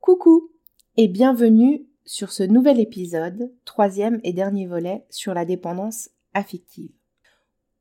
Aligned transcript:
Coucou 0.00 0.50
et 0.96 1.08
bienvenue 1.08 1.86
sur 2.06 2.32
ce 2.32 2.42
nouvel 2.42 2.80
épisode, 2.80 3.52
troisième 3.66 4.18
et 4.24 4.32
dernier 4.32 4.66
volet 4.66 5.04
sur 5.10 5.34
la 5.34 5.44
dépendance 5.44 6.08
affective. 6.32 6.90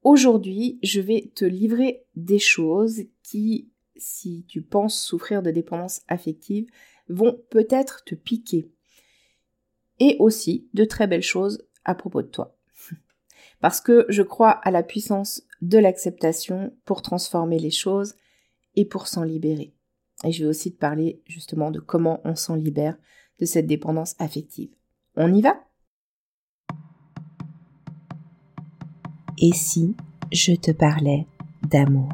Aujourd'hui, 0.03 0.79
je 0.83 0.99
vais 0.99 1.31
te 1.33 1.45
livrer 1.45 2.03
des 2.17 2.37
choses 2.37 3.03
qui, 3.23 3.71
si 3.95 4.45
tu 4.49 4.61
penses 4.61 5.01
souffrir 5.01 5.41
de 5.41 5.49
dépendance 5.49 6.01
affective, 6.09 6.67
vont 7.07 7.41
peut-être 7.49 8.03
te 8.03 8.15
piquer. 8.15 8.69
Et 9.99 10.17
aussi 10.19 10.67
de 10.73 10.83
très 10.83 11.07
belles 11.07 11.21
choses 11.21 11.65
à 11.85 11.95
propos 11.95 12.21
de 12.21 12.27
toi. 12.27 12.57
Parce 13.61 13.79
que 13.79 14.05
je 14.09 14.23
crois 14.23 14.51
à 14.51 14.71
la 14.71 14.83
puissance 14.83 15.43
de 15.61 15.77
l'acceptation 15.77 16.75
pour 16.83 17.01
transformer 17.01 17.59
les 17.59 17.71
choses 17.71 18.15
et 18.75 18.83
pour 18.83 19.07
s'en 19.07 19.23
libérer. 19.23 19.73
Et 20.23 20.31
je 20.31 20.43
vais 20.43 20.49
aussi 20.49 20.73
te 20.73 20.79
parler 20.79 21.21
justement 21.25 21.71
de 21.71 21.79
comment 21.79 22.19
on 22.25 22.35
s'en 22.35 22.55
libère 22.55 22.95
de 23.39 23.45
cette 23.45 23.67
dépendance 23.67 24.15
affective. 24.19 24.69
On 25.15 25.33
y 25.33 25.41
va? 25.41 25.55
Et 29.37 29.53
si 29.53 29.95
je 30.31 30.53
te 30.53 30.71
parlais 30.71 31.25
d'amour? 31.69 32.11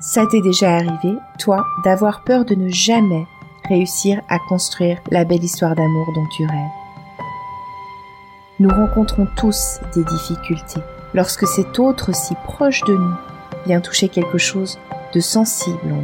Ça 0.00 0.26
t'est 0.26 0.42
déjà 0.42 0.76
arrivé, 0.76 1.16
toi, 1.38 1.64
d'avoir 1.82 2.24
peur 2.24 2.44
de 2.44 2.54
ne 2.54 2.68
jamais 2.68 3.24
réussir 3.66 4.20
à 4.28 4.38
construire 4.38 5.00
la 5.10 5.24
belle 5.24 5.42
histoire 5.42 5.74
d'amour 5.74 6.12
dont 6.14 6.26
tu 6.36 6.44
rêves? 6.44 6.70
Nous 8.60 8.68
rencontrons 8.68 9.26
tous 9.34 9.80
des 9.94 10.04
difficultés 10.04 10.82
lorsque 11.14 11.46
cet 11.46 11.78
autre 11.78 12.14
si 12.14 12.34
proche 12.44 12.82
de 12.82 12.94
nous 12.94 13.14
vient 13.64 13.80
toucher 13.80 14.10
quelque 14.10 14.36
chose 14.36 14.78
de 15.14 15.20
sensible. 15.20 15.94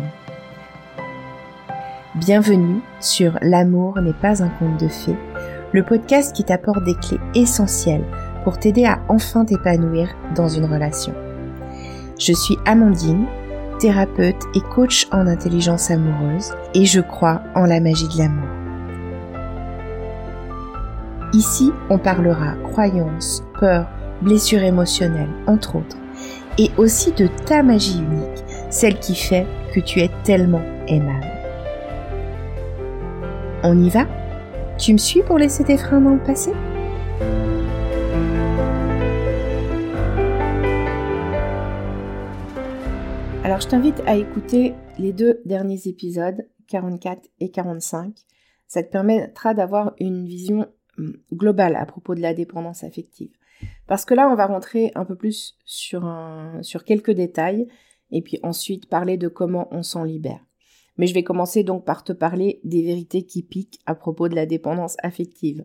Bienvenue 2.15 2.81
sur 3.01 3.37
L'amour 3.43 4.01
n'est 4.01 4.13
pas 4.13 4.43
un 4.43 4.49
conte 4.49 4.79
de 4.79 4.87
fées, 4.87 5.17
le 5.73 5.83
podcast 5.83 6.35
qui 6.35 6.45
t'apporte 6.45 6.85
des 6.85 6.95
clés 6.95 7.19
essentielles 7.35 8.05
pour 8.45 8.59
t'aider 8.59 8.85
à 8.85 9.01
enfin 9.09 9.45
t'épanouir 9.45 10.09
dans 10.37 10.49
une 10.49 10.65
relation. 10.65 11.13
Je 12.21 12.33
suis 12.33 12.57
Amandine, 12.67 13.27
thérapeute 13.81 14.45
et 14.55 14.61
coach 14.61 15.09
en 15.11 15.27
intelligence 15.27 15.91
amoureuse 15.91 16.53
et 16.75 16.85
je 16.85 17.01
crois 17.01 17.43
en 17.57 17.65
la 17.65 17.81
magie 17.81 18.09
de 18.09 18.19
l'amour. 18.19 18.49
Ici, 21.33 21.73
on 21.89 21.99
parlera 21.99 22.55
croyances, 22.71 23.43
peurs, 23.59 23.89
blessures 24.23 24.63
émotionnelles, 24.63 25.31
entre 25.47 25.77
autres, 25.77 25.97
et 26.59 26.71
aussi 26.77 27.13
de 27.13 27.29
ta 27.47 27.63
magie 27.63 27.99
unique, 27.99 28.45
celle 28.71 28.99
qui 28.99 29.15
fait 29.15 29.47
que 29.75 29.81
tu 29.81 30.01
es 30.01 30.11
tellement 30.25 30.63
aimable. 30.87 31.27
On 33.63 33.79
y 33.83 33.91
va? 33.91 34.07
Tu 34.79 34.93
me 34.93 34.99
suis 34.99 35.23
pour 35.23 35.39
laisser 35.39 35.65
tes 35.65 35.77
freins 35.77 36.01
dans 36.01 36.15
le 36.15 36.23
passé? 36.23 36.53
Alors 43.45 43.61
je 43.61 43.69
t'invite 43.69 44.01
à 44.07 44.17
écouter 44.17 44.75
les 44.99 45.13
deux 45.13 45.43
derniers 45.45 45.87
épisodes, 45.87 46.47
44 46.69 47.29
et 47.41 47.51
45. 47.51 48.15
Ça 48.69 48.83
te 48.83 48.91
permettra 48.91 49.55
d'avoir 49.55 49.95
une 49.99 50.25
vision 50.27 50.69
hum, 50.97 51.17
globale 51.33 51.75
à 51.75 51.85
propos 51.85 52.15
de 52.15 52.21
la 52.21 52.33
dépendance 52.33 52.85
affective. 52.85 53.33
Parce 53.87 54.05
que 54.05 54.15
là, 54.15 54.29
on 54.31 54.37
va 54.37 54.47
rentrer 54.47 54.93
un 54.95 55.05
peu 55.05 55.17
plus 55.17 55.57
sur, 55.65 56.05
quelques 56.87 57.11
détails 57.11 57.67
et 58.13 58.23
puis 58.23 58.39
ensuite 58.43 58.89
parler 58.89 59.17
de 59.17 59.29
comment 59.29 59.69
on 59.71 59.83
s'en 59.83 60.05
libère. 60.05 60.45
Mais 60.97 61.07
je 61.07 61.15
vais 61.15 61.23
commencer 61.23 61.65
donc 61.65 61.85
par 61.85 62.05
te 62.05 62.13
parler 62.13 62.61
des 62.65 62.83
vérités 62.83 63.25
qui 63.25 63.43
piquent 63.43 63.81
à 63.87 63.95
propos 63.95 64.29
de 64.29 64.35
la 64.35 64.47
dépendance 64.47 64.97
affective. 65.03 65.65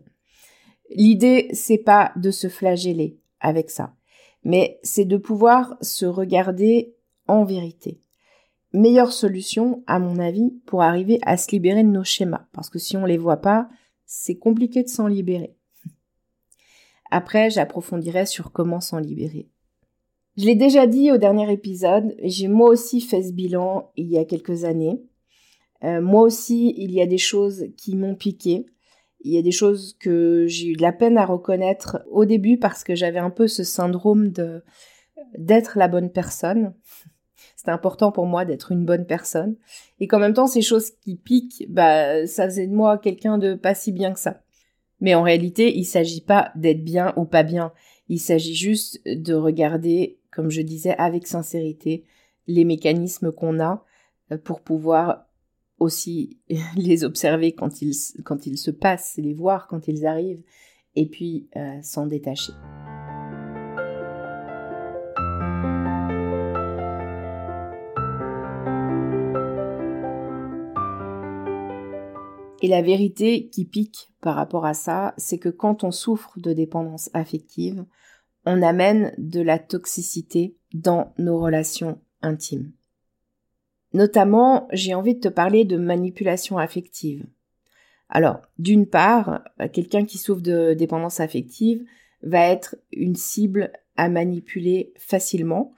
L'idée, 0.90 1.48
c'est 1.52 1.78
pas 1.78 2.12
de 2.16 2.30
se 2.30 2.48
flageller 2.48 3.18
avec 3.40 3.70
ça, 3.70 3.94
mais 4.44 4.78
c'est 4.82 5.04
de 5.04 5.16
pouvoir 5.16 5.76
se 5.80 6.06
regarder 6.06 6.94
en 7.26 7.44
vérité. 7.44 8.00
Meilleure 8.72 9.12
solution, 9.12 9.82
à 9.86 9.98
mon 9.98 10.18
avis, 10.18 10.50
pour 10.66 10.82
arriver 10.82 11.18
à 11.22 11.36
se 11.36 11.50
libérer 11.50 11.82
de 11.82 11.88
nos 11.88 12.04
schémas, 12.04 12.46
parce 12.52 12.70
que 12.70 12.78
si 12.78 12.96
on 12.96 13.04
les 13.04 13.18
voit 13.18 13.38
pas, 13.38 13.68
c'est 14.04 14.38
compliqué 14.38 14.82
de 14.82 14.88
s'en 14.88 15.06
libérer. 15.06 15.56
Après, 17.10 17.50
j'approfondirai 17.50 18.26
sur 18.26 18.52
comment 18.52 18.80
s'en 18.80 18.98
libérer. 18.98 19.48
Je 20.36 20.44
l'ai 20.44 20.54
déjà 20.54 20.86
dit 20.86 21.10
au 21.10 21.16
dernier 21.16 21.50
épisode, 21.50 22.14
j'ai 22.22 22.48
moi 22.48 22.68
aussi 22.68 23.00
fait 23.00 23.22
ce 23.22 23.32
bilan 23.32 23.90
il 23.96 24.08
y 24.08 24.18
a 24.18 24.24
quelques 24.26 24.64
années. 24.64 25.00
Euh, 25.82 26.02
moi 26.02 26.22
aussi, 26.22 26.74
il 26.76 26.92
y 26.92 27.00
a 27.00 27.06
des 27.06 27.18
choses 27.18 27.66
qui 27.78 27.96
m'ont 27.96 28.14
piqué. 28.14 28.66
Il 29.20 29.32
y 29.32 29.38
a 29.38 29.42
des 29.42 29.50
choses 29.50 29.96
que 29.98 30.46
j'ai 30.46 30.68
eu 30.68 30.76
de 30.76 30.82
la 30.82 30.92
peine 30.92 31.16
à 31.16 31.24
reconnaître 31.24 32.02
au 32.10 32.26
début 32.26 32.58
parce 32.58 32.84
que 32.84 32.94
j'avais 32.94 33.18
un 33.18 33.30
peu 33.30 33.48
ce 33.48 33.64
syndrome 33.64 34.28
de 34.28 34.62
d'être 35.38 35.78
la 35.78 35.88
bonne 35.88 36.12
personne. 36.12 36.74
C'était 37.56 37.70
important 37.70 38.12
pour 38.12 38.26
moi 38.26 38.44
d'être 38.44 38.72
une 38.72 38.84
bonne 38.84 39.06
personne. 39.06 39.56
Et 40.00 40.06
qu'en 40.06 40.18
même 40.18 40.34
temps, 40.34 40.46
ces 40.46 40.62
choses 40.62 40.90
qui 40.90 41.16
piquent, 41.16 41.66
bah, 41.68 42.26
ça 42.26 42.44
faisait 42.44 42.66
de 42.66 42.74
moi 42.74 42.98
quelqu'un 42.98 43.38
de 43.38 43.54
pas 43.54 43.74
si 43.74 43.90
bien 43.90 44.12
que 44.12 44.20
ça. 44.20 44.42
Mais 45.00 45.14
en 45.14 45.22
réalité, 45.22 45.76
il 45.76 45.84
s'agit 45.84 46.20
pas 46.20 46.52
d'être 46.54 46.84
bien 46.84 47.12
ou 47.16 47.24
pas 47.24 47.42
bien. 47.42 47.72
Il 48.08 48.20
s'agit 48.20 48.54
juste 48.54 49.00
de 49.06 49.34
regarder, 49.34 50.18
comme 50.30 50.50
je 50.50 50.62
disais, 50.62 50.94
avec 50.96 51.26
sincérité, 51.26 52.04
les 52.46 52.64
mécanismes 52.64 53.32
qu'on 53.32 53.60
a 53.60 53.84
euh, 54.32 54.38
pour 54.38 54.60
pouvoir 54.60 55.26
aussi 55.78 56.38
les 56.76 57.04
observer 57.04 57.52
quand 57.52 57.82
ils, 57.82 57.94
se 57.94 58.70
passent, 58.70 59.16
les 59.18 59.34
voir 59.34 59.66
quand 59.66 59.88
ils 59.88 60.06
arrivent, 60.06 60.42
et 60.94 61.06
puis 61.06 61.48
euh, 61.56 61.80
s'en 61.82 62.06
détacher. 62.06 62.52
Et 72.66 72.68
la 72.68 72.82
vérité 72.82 73.46
qui 73.46 73.64
pique 73.64 74.10
par 74.20 74.34
rapport 74.34 74.66
à 74.66 74.74
ça, 74.74 75.14
c'est 75.18 75.38
que 75.38 75.48
quand 75.48 75.84
on 75.84 75.92
souffre 75.92 76.32
de 76.40 76.52
dépendance 76.52 77.10
affective, 77.14 77.84
on 78.44 78.60
amène 78.60 79.14
de 79.18 79.40
la 79.40 79.60
toxicité 79.60 80.56
dans 80.74 81.14
nos 81.16 81.38
relations 81.38 82.00
intimes. 82.22 82.72
Notamment, 83.92 84.66
j'ai 84.72 84.94
envie 84.94 85.14
de 85.14 85.20
te 85.20 85.28
parler 85.28 85.64
de 85.64 85.76
manipulation 85.76 86.58
affective. 86.58 87.24
Alors, 88.08 88.42
d'une 88.58 88.88
part, 88.88 89.44
quelqu'un 89.72 90.04
qui 90.04 90.18
souffre 90.18 90.42
de 90.42 90.74
dépendance 90.74 91.20
affective 91.20 91.84
va 92.22 92.48
être 92.48 92.74
une 92.90 93.14
cible 93.14 93.70
à 93.96 94.08
manipuler 94.08 94.92
facilement 94.96 95.72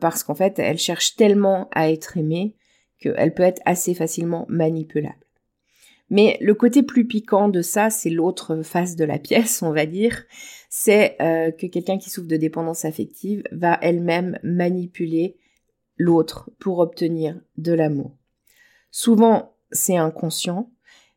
parce 0.00 0.24
qu'en 0.24 0.34
fait, 0.34 0.58
elle 0.58 0.78
cherche 0.78 1.14
tellement 1.14 1.68
à 1.72 1.90
être 1.90 2.16
aimée 2.16 2.56
qu'elle 3.00 3.34
peut 3.34 3.42
être 3.42 3.60
assez 3.66 3.92
facilement 3.92 4.46
manipulable. 4.48 5.18
Mais 6.12 6.36
le 6.42 6.52
côté 6.52 6.82
plus 6.82 7.06
piquant 7.06 7.48
de 7.48 7.62
ça, 7.62 7.88
c'est 7.88 8.10
l'autre 8.10 8.60
face 8.62 8.96
de 8.96 9.04
la 9.04 9.18
pièce, 9.18 9.62
on 9.62 9.72
va 9.72 9.86
dire, 9.86 10.24
c'est 10.68 11.16
euh, 11.22 11.50
que 11.50 11.66
quelqu'un 11.66 11.96
qui 11.96 12.10
souffre 12.10 12.28
de 12.28 12.36
dépendance 12.36 12.84
affective 12.84 13.42
va 13.50 13.78
elle-même 13.80 14.38
manipuler 14.42 15.38
l'autre 15.96 16.50
pour 16.58 16.80
obtenir 16.80 17.40
de 17.56 17.72
l'amour. 17.72 18.14
Souvent, 18.90 19.54
c'est 19.70 19.96
inconscient, 19.96 20.70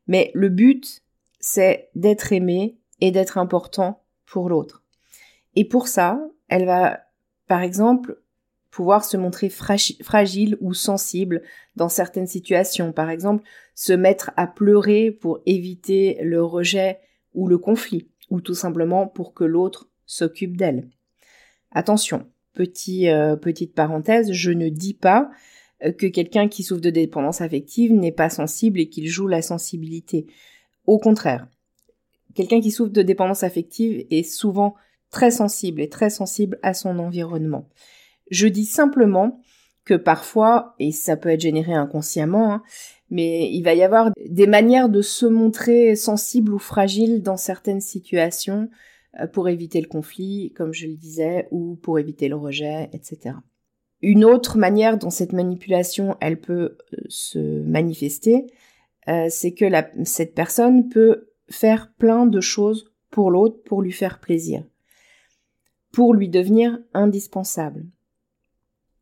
mais 0.07 0.31
le 0.34 0.47
but, 0.47 1.03
c'est 1.41 1.89
d'être 1.95 2.31
aimé 2.31 2.78
et 3.01 3.11
d'être 3.11 3.38
important 3.38 4.01
pour 4.25 4.47
l'autre. 4.47 4.81
Et 5.57 5.66
pour 5.66 5.89
ça, 5.89 6.25
elle 6.47 6.66
va, 6.66 7.01
par 7.50 7.63
exemple, 7.63 8.22
pouvoir 8.75 9.06
se 9.06 9.16
montrer 9.16 9.47
fragile 9.50 10.58
ou 10.59 10.74
sensible 10.74 11.44
dans 11.78 11.88
certaines 11.88 12.28
situations. 12.28 12.91
Par 12.91 13.09
exemple, 13.09 13.46
se 13.73 13.94
mettre 13.94 14.32
à 14.35 14.47
pleurer 14.47 15.11
pour 15.11 15.40
éviter 15.46 16.17
le 16.22 16.44
rejet 16.44 16.99
ou 17.34 17.47
le 17.47 17.58
conflit, 17.58 18.09
ou 18.29 18.41
tout 18.41 18.53
simplement 18.53 19.08
pour 19.08 19.34
que 19.34 19.46
l'autre 19.46 19.90
s'occupe 20.05 20.58
d'elle. 20.58 20.90
Attention, 21.72 22.28
euh, 22.59 23.38
petite 23.38 23.73
parenthèse, 23.73 24.34
je 24.34 24.52
ne 24.52 24.67
dis 24.67 24.94
pas 24.94 25.32
euh, 25.85 25.94
que 25.94 26.08
quelqu'un 26.08 26.49
qui 26.49 26.64
souffre 26.64 26.82
de 26.82 26.90
dépendance 26.90 27.40
affective 27.40 27.94
n'est 27.94 28.11
pas 28.11 28.29
sensible 28.29 28.82
et 28.82 28.90
qu'il 28.90 29.08
joue 29.08 29.28
la 29.28 29.41
sensibilité. 29.41 30.28
Au 30.85 30.99
contraire, 30.99 31.47
quelqu'un 32.34 32.59
qui 32.59 32.72
souffre 32.72 32.91
de 32.91 33.03
dépendance 33.03 33.44
affective 33.44 34.05
est 34.11 34.23
souvent 34.23 34.76
très 35.11 35.32
sensible 35.32 35.79
et 35.79 35.88
très 35.88 36.09
sensible 36.09 36.59
à 36.61 36.73
son 36.73 36.99
environnement. 36.99 37.70
Je 38.29 38.47
dis 38.47 38.66
simplement 38.66 39.41
que 39.85 39.93
parfois, 39.93 40.75
et 40.79 40.91
ça 40.91 41.16
peut 41.16 41.29
être 41.29 41.41
généré 41.41 41.73
inconsciemment, 41.73 42.53
hein, 42.53 42.63
mais 43.09 43.51
il 43.51 43.61
va 43.61 43.75
y 43.75 43.83
avoir 43.83 44.11
des 44.25 44.47
manières 44.47 44.89
de 44.89 45.01
se 45.01 45.25
montrer 45.25 45.95
sensible 45.95 46.53
ou 46.53 46.59
fragile 46.59 47.22
dans 47.22 47.37
certaines 47.37 47.81
situations 47.81 48.69
euh, 49.19 49.27
pour 49.27 49.47
éviter 49.47 49.79
le 49.79 49.87
conflit, 49.87 50.51
comme 50.55 50.73
je 50.73 50.87
le 50.87 50.95
disais, 50.95 51.47
ou 51.51 51.75
pour 51.75 51.99
éviter 51.99 52.27
le 52.27 52.35
rejet, 52.35 52.89
etc. 52.93 53.35
Une 54.01 54.25
autre 54.25 54.57
manière 54.57 54.97
dont 54.97 55.11
cette 55.11 55.33
manipulation, 55.33 56.17
elle 56.19 56.39
peut 56.39 56.77
euh, 56.93 56.97
se 57.07 57.61
manifester, 57.61 58.47
euh, 59.07 59.27
c'est 59.29 59.53
que 59.53 59.66
cette 60.03 60.33
personne 60.33 60.89
peut 60.89 61.29
faire 61.49 61.93
plein 61.93 62.25
de 62.25 62.41
choses 62.41 62.91
pour 63.11 63.29
l'autre 63.29 63.61
pour 63.63 63.83
lui 63.83 63.91
faire 63.91 64.19
plaisir, 64.19 64.63
pour 65.93 66.13
lui 66.13 66.27
devenir 66.27 66.79
indispensable. 66.93 67.85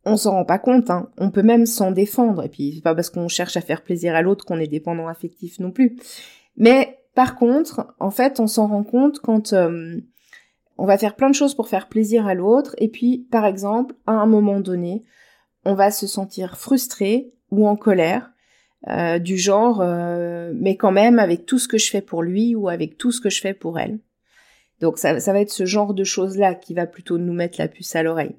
On 0.05 0.17
s'en 0.17 0.31
rend 0.31 0.45
pas 0.45 0.59
compte, 0.59 0.89
hein. 0.89 1.09
on 1.17 1.31
peut 1.31 1.43
même 1.43 1.65
s'en 1.65 1.91
défendre, 1.91 2.43
et 2.43 2.49
puis 2.49 2.73
c'est 2.75 2.81
pas 2.81 2.93
parce 2.93 3.09
qu'on 3.09 3.29
cherche 3.29 3.55
à 3.55 3.61
faire 3.61 3.83
plaisir 3.83 4.15
à 4.15 4.21
l'autre 4.21 4.45
qu'on 4.45 4.59
est 4.59 4.67
dépendant 4.67 5.07
affectif 5.07 5.59
non 5.59 5.71
plus. 5.71 5.97
Mais 6.57 6.99
par 7.15 7.35
contre, 7.35 7.93
en 7.99 8.11
fait, 8.11 8.39
on 8.39 8.47
s'en 8.47 8.67
rend 8.67 8.83
compte 8.83 9.19
quand 9.19 9.53
euh, 9.53 10.01
on 10.77 10.85
va 10.85 10.97
faire 10.97 11.15
plein 11.15 11.29
de 11.29 11.35
choses 11.35 11.55
pour 11.55 11.69
faire 11.69 11.87
plaisir 11.87 12.27
à 12.27 12.33
l'autre, 12.33 12.75
et 12.79 12.89
puis, 12.89 13.27
par 13.31 13.45
exemple, 13.45 13.95
à 14.05 14.13
un 14.13 14.25
moment 14.25 14.59
donné, 14.59 15.03
on 15.65 15.75
va 15.75 15.91
se 15.91 16.07
sentir 16.07 16.57
frustré 16.57 17.33
ou 17.51 17.67
en 17.67 17.75
colère, 17.75 18.31
euh, 18.89 19.19
du 19.19 19.37
genre, 19.37 19.79
euh, 19.81 20.51
mais 20.55 20.75
quand 20.75 20.91
même 20.91 21.19
avec 21.19 21.45
tout 21.45 21.59
ce 21.59 21.69
que 21.69 21.77
je 21.77 21.89
fais 21.89 22.01
pour 22.01 22.21
lui 22.21 22.53
ou 22.55 22.67
avec 22.67 22.97
tout 22.97 23.11
ce 23.13 23.21
que 23.21 23.29
je 23.29 23.39
fais 23.39 23.53
pour 23.53 23.79
elle. 23.79 23.99
Donc 24.81 24.97
ça, 24.97 25.21
ça 25.21 25.31
va 25.31 25.39
être 25.39 25.51
ce 25.51 25.65
genre 25.65 25.93
de 25.93 26.03
choses-là 26.03 26.55
qui 26.55 26.73
va 26.73 26.85
plutôt 26.85 27.17
nous 27.17 27.31
mettre 27.31 27.59
la 27.59 27.69
puce 27.69 27.95
à 27.95 28.03
l'oreille. 28.03 28.35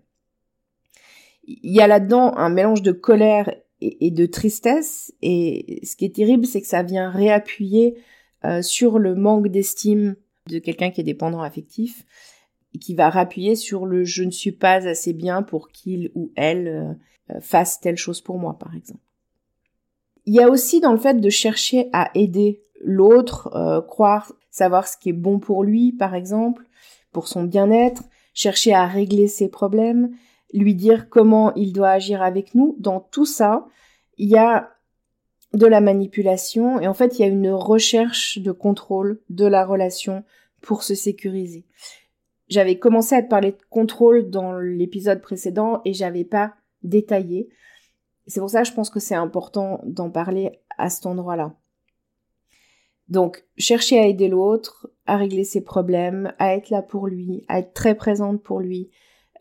Il 1.46 1.73
y 1.73 1.81
a 1.81 1.87
là-dedans 1.87 2.37
un 2.37 2.49
mélange 2.49 2.82
de 2.82 2.93
colère 2.93 3.52
et, 3.81 4.11
de 4.11 4.26
tristesse, 4.26 5.12
et 5.20 5.81
ce 5.85 5.96
qui 5.96 6.06
est 6.06 6.14
terrible, 6.14 6.46
c'est 6.46 6.62
que 6.62 6.67
ça 6.67 6.82
vient 6.82 7.11
réappuyer 7.11 7.99
euh, 8.44 8.62
sur 8.62 8.99
le 8.99 9.14
manque 9.14 9.49
d'estime 9.49 10.17
de 10.49 10.58
quelqu'un 10.58 10.91
qui 10.91 11.00
est 11.00 11.05
dépendant 11.05 11.43
affectif, 11.43 12.05
et 12.75 12.79
qui 12.79 12.94
va 12.94 13.11
rappuyer 13.11 13.56
sur 13.56 13.87
le 13.87 14.05
je 14.05 14.25
ne 14.25 14.31
suis 14.31 14.52
pas 14.52 14.87
assez 14.87 15.12
bien 15.12 15.43
pour 15.43 15.69
qu'il 15.69 16.11
ou 16.14 16.32
elle 16.35 16.99
euh, 17.31 17.41
fasse 17.41 17.81
telle 17.81 17.96
chose 17.96 18.20
pour 18.20 18.38
moi, 18.38 18.58
par 18.58 18.75
exemple. 18.75 19.00
Il 20.26 20.35
y 20.35 20.41
a 20.41 20.49
aussi 20.49 20.81
dans 20.81 20.93
le 20.93 20.99
fait 20.99 21.20
de 21.20 21.31
chercher 21.31 21.91
à 21.93 22.11
aider 22.14 22.62
l'autre, 22.81 23.55
euh, 23.55 23.81
croire 23.82 24.32
savoir 24.50 24.88
ce 24.88 24.96
qui 24.96 25.11
est 25.11 25.14
bon 25.14 25.38
pour 25.38 25.64
lui, 25.64 25.93
par 25.93 26.14
exemple, 26.14 26.64
pour 27.12 27.29
son 27.29 27.43
bien-être, 27.44 28.02
chercher 28.32 28.73
à 28.73 28.87
régler 28.87 29.29
ses 29.29 29.49
problèmes, 29.49 30.11
lui 30.55 30.75
dire 30.75 31.09
comment 31.09 31.53
il 31.55 31.73
doit 31.73 31.91
agir 31.91 32.23
avec 32.23 32.55
nous. 32.55 32.77
Dans 32.79 33.01
tout 33.01 33.27
ça, 33.27 33.67
il 34.17 34.29
y 34.29 34.39
a 34.39 34.71
de 35.53 35.67
la 35.67 35.81
manipulation 35.81 36.81
et 36.81 36.89
en 36.89 36.95
fait, 36.95 37.19
il 37.19 37.23
y 37.23 37.25
a 37.25 37.29
une 37.29 37.51
recherche 37.51 38.39
de 38.39 38.53
contrôle 38.53 39.21
de 39.31 39.47
la 39.47 39.65
relation 39.65 40.25
pour 40.61 40.83
se 40.83 40.95
sécuriser. 40.95 41.65
J'avais 42.49 42.79
commencé 42.79 43.15
à 43.15 43.23
te 43.23 43.29
parler 43.29 43.53
de 43.53 43.62
contrôle 43.71 44.31
dans 44.31 44.59
l'épisode 44.59 45.21
précédent 45.21 45.81
et 45.85 45.93
j'avais 45.93 46.25
pas 46.25 46.55
détaillé. 46.83 47.49
C'est 48.27 48.41
pour 48.41 48.51
ça 48.51 48.62
que 48.62 48.69
je 48.69 48.75
pense 48.75 48.91
que 48.91 49.01
c'est 49.01 49.15
important 49.15 49.81
d'en 49.85 50.11
parler 50.11 50.61
à 50.77 50.89
cet 50.89 51.06
endroit-là. 51.06 51.55
Donc, 53.09 53.45
chercher 53.59 53.99
à 53.99 54.06
aider 54.06 54.29
l'autre, 54.29 54.91
à 55.06 55.17
régler 55.17 55.45
ses 55.45 55.62
problèmes, 55.62 56.33
à 56.39 56.55
être 56.55 56.71
là 56.71 56.81
pour 56.81 57.06
lui, 57.06 57.45
à 57.49 57.59
être 57.59 57.75
très 57.75 57.95
présente 57.95 58.43
pour 58.43 58.61
lui, 58.61 58.91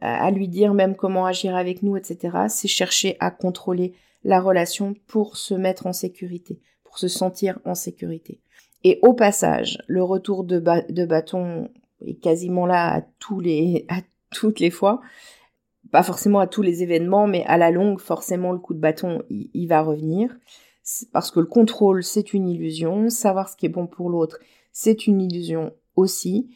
à 0.05 0.31
lui 0.31 0.47
dire 0.47 0.73
même 0.73 0.95
comment 0.95 1.25
agir 1.25 1.55
avec 1.55 1.83
nous, 1.83 1.97
etc. 1.97 2.38
C'est 2.50 2.67
chercher 2.67 3.17
à 3.19 3.31
contrôler 3.31 3.94
la 4.23 4.39
relation 4.39 4.95
pour 5.07 5.38
se 5.38 5.53
mettre 5.53 5.88
en 5.88 5.94
sécurité, 5.94 6.59
pour 6.83 6.97
se 6.97 7.07
sentir 7.07 7.59
en 7.65 7.75
sécurité. 7.75 8.39
Et 8.83 9.00
au 9.01 9.13
passage, 9.13 9.79
le 9.88 10.03
retour 10.03 10.44
de, 10.44 10.59
de 10.89 11.05
bâton 11.05 11.69
est 12.05 12.15
quasiment 12.15 12.65
là 12.65 12.95
à 12.95 13.01
tous 13.19 13.39
les, 13.39 13.85
à 13.89 14.01
toutes 14.31 14.59
les 14.59 14.71
fois 14.71 15.01
pas 15.94 16.01
forcément 16.01 16.39
à 16.39 16.47
tous 16.47 16.63
les 16.63 16.81
événements, 16.81 17.27
mais 17.27 17.44
à 17.45 17.55
la 17.55 17.69
longue, 17.69 18.00
forcément, 18.00 18.51
le 18.51 18.57
coup 18.57 18.73
de 18.73 18.79
bâton, 18.79 19.21
il, 19.29 19.67
va 19.67 19.83
revenir. 19.83 20.35
Parce 21.11 21.29
que 21.29 21.39
le 21.39 21.45
contrôle, 21.45 22.03
c'est 22.03 22.33
une 22.33 22.50
illusion. 22.50 23.11
Savoir 23.11 23.47
ce 23.47 23.55
qui 23.55 23.67
est 23.67 23.69
bon 23.69 23.85
pour 23.85 24.09
l'autre, 24.09 24.39
c'est 24.71 25.05
une 25.05 25.21
illusion 25.21 25.71
aussi. 25.95 26.50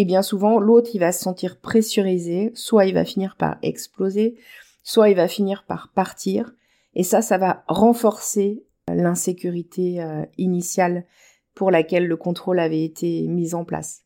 Et 0.00 0.04
bien 0.04 0.22
souvent, 0.22 0.60
l'autre, 0.60 0.90
il 0.94 1.00
va 1.00 1.10
se 1.10 1.18
sentir 1.18 1.58
pressurisé. 1.58 2.52
Soit 2.54 2.86
il 2.86 2.94
va 2.94 3.04
finir 3.04 3.34
par 3.34 3.58
exploser, 3.62 4.36
soit 4.84 5.08
il 5.08 5.16
va 5.16 5.26
finir 5.26 5.64
par 5.66 5.90
partir. 5.92 6.54
Et 6.94 7.02
ça, 7.02 7.20
ça 7.20 7.36
va 7.36 7.64
renforcer 7.66 8.62
l'insécurité 8.86 10.00
euh, 10.00 10.24
initiale 10.36 11.04
pour 11.52 11.72
laquelle 11.72 12.06
le 12.06 12.16
contrôle 12.16 12.60
avait 12.60 12.84
été 12.84 13.26
mis 13.26 13.56
en 13.56 13.64
place. 13.64 14.04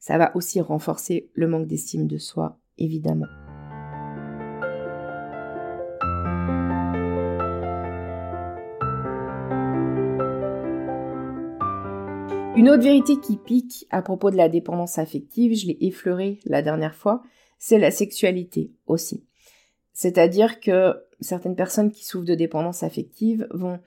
Ça 0.00 0.18
va 0.18 0.34
aussi 0.34 0.60
renforcer 0.60 1.30
le 1.34 1.46
manque 1.46 1.68
d'estime 1.68 2.08
de 2.08 2.18
soi 2.18 2.58
évidemment. 2.78 3.26
Une 12.58 12.70
autre 12.70 12.82
vérité 12.82 13.20
qui 13.20 13.36
pique 13.36 13.86
à 13.90 14.02
propos 14.02 14.32
de 14.32 14.36
la 14.36 14.48
dépendance 14.48 14.98
affective, 14.98 15.54
je 15.54 15.68
l'ai 15.68 15.78
effleuré 15.80 16.40
la 16.44 16.60
dernière 16.60 16.96
fois, 16.96 17.22
c'est 17.60 17.78
la 17.78 17.92
sexualité 17.92 18.72
aussi. 18.88 19.24
C'est-à-dire 19.92 20.58
que 20.58 20.96
certaines 21.20 21.54
personnes 21.54 21.92
qui 21.92 22.04
souffrent 22.04 22.26
de 22.26 22.34
dépendance 22.34 22.82
affective 22.82 23.46
vont 23.52 23.78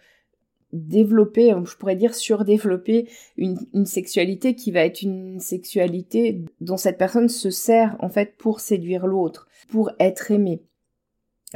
développer, 0.72 1.54
je 1.66 1.76
pourrais 1.76 1.98
dire 1.98 2.16
surdévelopper 2.16 3.10
une, 3.36 3.58
sexualité 3.86 4.56
qui 4.56 4.72
va 4.72 4.86
être 4.86 5.02
une 5.02 5.42
sexualité 5.42 6.46
dont 6.62 6.78
cette 6.78 6.98
personne 6.98 7.28
se 7.28 7.50
sert 7.50 7.98
en 8.00 8.08
fait 8.08 8.38
pour 8.38 8.62
séduire 8.62 9.06
l'autre, 9.06 9.50
pour 9.68 9.92
être 10.00 10.32
aimé. 10.32 10.64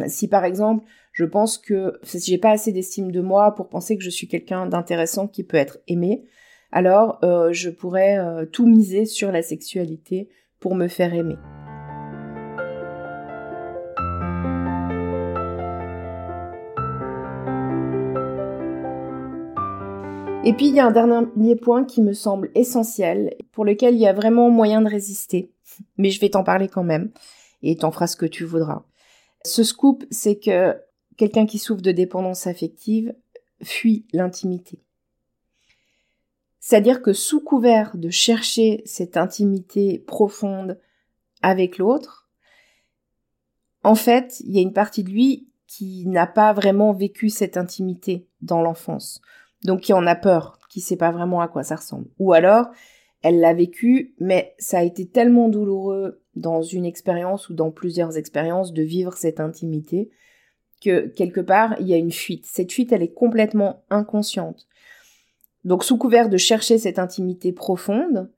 Si 0.08 0.28
par 0.28 0.44
exemple, 0.44 0.84
je 1.14 1.24
pense 1.24 1.58
que 1.58 1.98
si 2.04 2.20
j'ai 2.20 2.38
pas 2.38 2.52
assez 2.52 2.74
d'estime 2.74 3.14
de 3.14 3.22
moi 3.22 3.56
pour 3.56 3.70
penser 3.70 3.98
que 3.98 4.04
je 4.04 4.10
suis 4.10 4.28
quelqu'un 4.28 4.66
d'intéressant 4.66 5.30
qui 5.30 5.46
peut 5.46 5.56
être 5.56 5.78
aimé, 5.88 6.26
alors 6.76 7.20
euh, 7.24 7.54
je 7.54 7.70
pourrais 7.70 8.20
euh, 8.20 8.46
tout 8.46 8.68
miser 8.68 9.06
sur 9.06 9.32
la 9.32 9.42
sexualité 9.42 10.28
pour 10.60 10.76
me 10.76 10.90
faire 10.90 11.14
aimer. 11.14 11.38
Et 20.44 20.54
puis 20.54 20.68
il 20.68 20.76
y 20.76 20.80
a 20.80 20.86
un 20.86 20.92
dernier 20.92 21.56
point 21.56 21.86
qui 21.86 22.04
me 22.04 22.14
semble 22.14 22.52
essentiel, 22.54 23.34
pour 23.52 23.66
lequel 23.66 23.96
il 23.96 24.02
y 24.02 24.06
a 24.06 24.14
vraiment 24.14 24.52
moyen 24.52 24.82
de 24.82 24.90
résister, 24.90 25.50
mais 25.98 26.12
je 26.12 26.20
vais 26.20 26.30
t'en 26.30 26.44
parler 26.44 26.68
quand 26.68 26.84
même, 26.84 27.10
et 27.64 27.78
t'en 27.78 27.90
feras 27.90 28.08
ce 28.08 28.18
que 28.18 28.28
tu 28.28 28.44
voudras. 28.44 28.84
Ce 29.44 29.64
scoop, 29.64 30.04
c'est 30.12 30.38
que 30.38 30.76
quelqu'un 31.18 31.46
qui 31.48 31.58
souffre 31.58 31.82
de 31.82 31.92
dépendance 31.92 32.46
affective 32.46 33.16
fuit 33.64 34.06
l'intimité. 34.14 34.85
C'est-à-dire 36.66 37.04
que 37.04 37.14
sous 37.14 37.42
couvert 37.42 37.96
de 37.96 38.10
chercher 38.10 38.82
cette 38.86 39.18
intimité 39.18 40.00
profonde 40.00 40.80
avec 41.44 41.78
l'autre, 41.78 42.28
en 43.84 43.94
fait, 43.94 44.40
il 44.40 44.56
y 44.56 44.58
a 44.58 44.62
une 44.62 44.74
partie 44.74 45.04
de 45.04 45.12
lui 45.12 45.48
qui 45.68 46.08
n'a 46.08 46.26
pas 46.26 46.54
vraiment 46.54 46.92
vécu 46.92 47.30
cette 47.30 47.58
intimité 47.58 48.28
dans 48.42 48.62
l'enfance 48.62 49.22
donc 49.66 49.82
qui 49.82 49.94
en 49.94 50.06
a 50.08 50.16
peur, 50.16 50.60
qui 50.70 50.80
sait 50.80 50.96
pas 50.96 51.12
vraiment 51.12 51.42
à 51.42 51.48
quoi 51.48 51.64
ça 51.64 51.76
ressemble. 51.76 52.08
Ou 52.20 52.34
alors, 52.34 52.68
elle 53.22 53.40
l'a 53.40 53.54
vécu, 53.54 54.14
mais 54.20 54.54
ça 54.58 54.80
a 54.80 54.84
été 54.84 55.08
tellement 55.08 55.50
douloureux 55.50 56.22
dans 56.36 56.62
une 56.62 56.86
expérience 56.86 57.50
ou 57.50 57.54
dans 57.54 57.72
plusieurs 57.72 58.18
expériences 58.18 58.72
de 58.72 58.84
vivre 58.84 59.14
cette 59.14 59.40
intimité 59.40 60.10
que 60.82 61.08
quelque 61.08 61.42
part, 61.42 61.76
il 61.80 61.88
y 61.88 61.94
a 61.94 61.98
une 61.98 62.12
fuite. 62.12 62.46
Cette 62.46 62.72
fuite, 62.72 62.92
elle 62.92 63.02
est 63.02 63.14
complètement 63.14 63.84
inconsciente. 63.90 64.68
Donc, 65.66 65.84
sous 65.84 65.98
couvert 65.98 66.30
de 66.30 66.38
chercher 66.38 66.78
cette 66.78 67.00
intimité 67.00 67.52
profonde, 67.52 68.32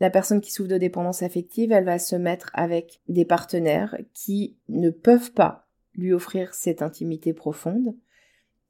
la 0.00 0.10
personne 0.10 0.40
qui 0.40 0.52
souffre 0.52 0.68
de 0.68 0.78
dépendance 0.78 1.22
affective, 1.22 1.72
elle 1.72 1.84
va 1.84 1.98
se 1.98 2.14
mettre 2.14 2.50
avec 2.54 3.00
des 3.08 3.24
partenaires 3.24 3.96
qui 4.14 4.56
ne 4.68 4.90
peuvent 4.90 5.32
pas 5.32 5.66
lui 5.94 6.12
offrir 6.12 6.54
cette 6.54 6.82
intimité 6.82 7.32
profonde 7.32 7.94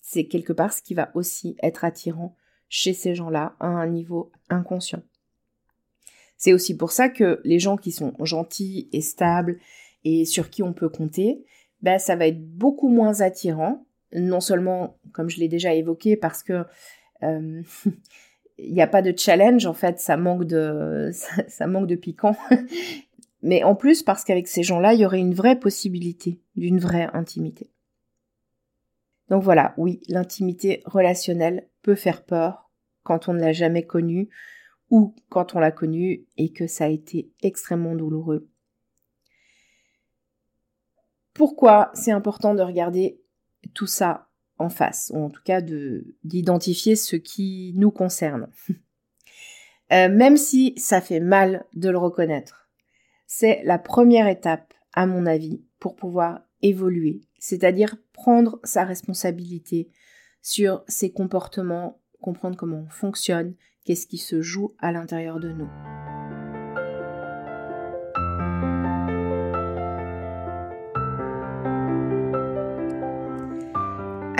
c'est 0.08 0.24
quelque 0.24 0.54
part 0.54 0.72
ce 0.72 0.82
qui 0.82 0.94
va 0.94 1.10
aussi 1.14 1.56
être 1.62 1.84
attirant 1.84 2.34
chez 2.70 2.94
ces 2.94 3.14
gens-là 3.14 3.54
à 3.60 3.66
un 3.66 3.86
niveau 3.86 4.32
inconscient. 4.48 5.02
C'est 6.38 6.54
aussi 6.54 6.76
pour 6.76 6.92
ça 6.92 7.10
que 7.10 7.40
les 7.44 7.58
gens 7.58 7.76
qui 7.76 7.92
sont 7.92 8.14
gentils 8.20 8.88
et 8.92 9.02
stables 9.02 9.58
et 10.04 10.24
sur 10.24 10.48
qui 10.48 10.62
on 10.62 10.72
peut 10.72 10.88
compter, 10.88 11.44
ben 11.82 11.98
ça 11.98 12.16
va 12.16 12.26
être 12.26 12.42
beaucoup 12.42 12.88
moins 12.88 13.20
attirant, 13.20 13.84
non 14.14 14.40
seulement 14.40 14.98
comme 15.12 15.28
je 15.28 15.40
l'ai 15.40 15.48
déjà 15.48 15.74
évoqué 15.74 16.16
parce 16.16 16.42
que 16.42 16.64
il 18.58 18.72
n'y 18.72 18.82
a 18.82 18.86
pas 18.86 19.02
de 19.02 19.16
challenge 19.16 19.66
en 19.66 19.74
fait, 19.74 20.00
ça 20.00 20.16
manque 20.16 20.44
de 20.44 21.10
ça 21.48 21.66
manque 21.66 21.86
de 21.86 21.96
piquant. 21.96 22.36
Mais 23.42 23.62
en 23.62 23.74
plus 23.74 24.02
parce 24.02 24.24
qu'avec 24.24 24.48
ces 24.48 24.62
gens-là, 24.62 24.94
il 24.94 25.00
y 25.00 25.06
aurait 25.06 25.20
une 25.20 25.34
vraie 25.34 25.58
possibilité 25.58 26.40
d'une 26.56 26.80
vraie 26.80 27.08
intimité. 27.12 27.70
Donc 29.28 29.42
voilà, 29.42 29.74
oui, 29.76 30.00
l'intimité 30.08 30.82
relationnelle 30.86 31.68
peut 31.82 31.94
faire 31.94 32.24
peur 32.24 32.70
quand 33.02 33.28
on 33.28 33.34
ne 33.34 33.40
l'a 33.40 33.52
jamais 33.52 33.84
connue 33.84 34.28
ou 34.90 35.14
quand 35.28 35.54
on 35.54 35.60
l'a 35.60 35.70
connue 35.70 36.24
et 36.36 36.52
que 36.52 36.66
ça 36.66 36.84
a 36.84 36.88
été 36.88 37.30
extrêmement 37.42 37.94
douloureux. 37.94 38.48
Pourquoi 41.34 41.90
c'est 41.94 42.10
important 42.10 42.54
de 42.54 42.62
regarder 42.62 43.20
tout 43.74 43.86
ça 43.86 44.27
en 44.58 44.68
face, 44.68 45.12
ou 45.14 45.22
en 45.24 45.30
tout 45.30 45.42
cas 45.44 45.60
de 45.60 46.16
d'identifier 46.24 46.96
ce 46.96 47.16
qui 47.16 47.72
nous 47.76 47.90
concerne. 47.90 48.48
Euh, 49.90 50.10
même 50.10 50.36
si 50.36 50.74
ça 50.76 51.00
fait 51.00 51.18
mal 51.18 51.64
de 51.72 51.88
le 51.88 51.96
reconnaître, 51.96 52.68
c'est 53.26 53.62
la 53.64 53.78
première 53.78 54.28
étape, 54.28 54.74
à 54.92 55.06
mon 55.06 55.24
avis, 55.24 55.62
pour 55.78 55.96
pouvoir 55.96 56.42
évoluer, 56.60 57.22
c'est-à-dire 57.38 57.96
prendre 58.12 58.60
sa 58.64 58.84
responsabilité 58.84 59.88
sur 60.42 60.84
ses 60.88 61.10
comportements, 61.10 62.02
comprendre 62.20 62.58
comment 62.58 62.84
on 62.86 62.90
fonctionne, 62.90 63.54
qu'est-ce 63.84 64.06
qui 64.06 64.18
se 64.18 64.42
joue 64.42 64.74
à 64.78 64.92
l'intérieur 64.92 65.40
de 65.40 65.52
nous. 65.52 65.70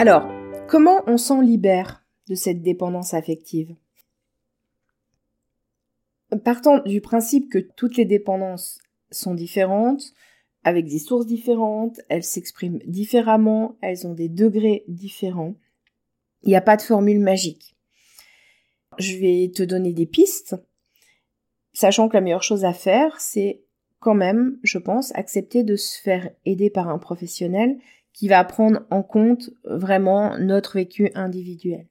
Alors, 0.01 0.31
comment 0.69 1.03
on 1.07 1.17
s'en 1.17 1.41
libère 1.41 2.05
de 2.29 2.33
cette 2.33 2.61
dépendance 2.61 3.13
affective? 3.13 3.75
Partant 6.45 6.79
du 6.83 7.01
principe 7.01 7.51
que 7.51 7.57
toutes 7.57 7.97
les 7.97 8.05
dépendances 8.05 8.79
sont 9.11 9.33
différentes, 9.33 10.13
avec 10.63 10.85
des 10.85 10.99
sources 10.99 11.25
différentes, 11.25 11.99
elles 12.07 12.23
s'expriment 12.23 12.79
différemment, 12.85 13.77
elles 13.81 14.07
ont 14.07 14.13
des 14.13 14.29
degrés 14.29 14.85
différents, 14.87 15.55
il 16.43 16.47
n'y 16.47 16.55
a 16.55 16.61
pas 16.61 16.77
de 16.77 16.81
formule 16.81 17.19
magique. 17.19 17.75
Je 18.99 19.17
vais 19.17 19.51
te 19.53 19.63
donner 19.63 19.91
des 19.91 20.05
pistes, 20.05 20.55
sachant 21.73 22.07
que 22.07 22.13
la 22.13 22.21
meilleure 22.21 22.41
chose 22.41 22.63
à 22.63 22.71
faire, 22.71 23.19
c'est 23.19 23.63
quand 23.99 24.15
même, 24.15 24.59
je 24.63 24.77
pense, 24.77 25.13
accepter 25.15 25.65
de 25.65 25.75
se 25.75 26.01
faire 26.01 26.29
aider 26.45 26.69
par 26.69 26.87
un 26.87 26.99
professionnel 26.99 27.77
qui 28.19 28.27
va 28.27 28.43
prendre 28.43 28.81
en 28.89 29.01
compte 29.01 29.49
vraiment 29.63 30.37
notre 30.37 30.73
vécu 30.73 31.09
individuel. 31.15 31.87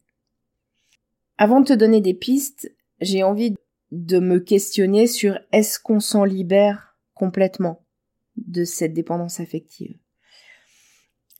Avant 1.38 1.60
de 1.60 1.68
te 1.68 1.72
donner 1.72 2.02
des 2.02 2.12
pistes, 2.12 2.70
j'ai 3.00 3.22
envie 3.22 3.54
de 3.92 4.18
me 4.18 4.38
questionner 4.38 5.06
sur 5.06 5.38
est-ce 5.52 5.80
qu'on 5.80 6.00
s'en 6.00 6.24
libère 6.24 6.98
complètement 7.14 7.82
de 8.36 8.64
cette 8.64 8.92
dépendance 8.92 9.40
affective? 9.40 9.96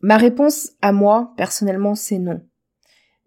Ma 0.00 0.16
réponse 0.16 0.70
à 0.80 0.92
moi, 0.92 1.34
personnellement, 1.36 1.94
c'est 1.94 2.18
non. 2.18 2.40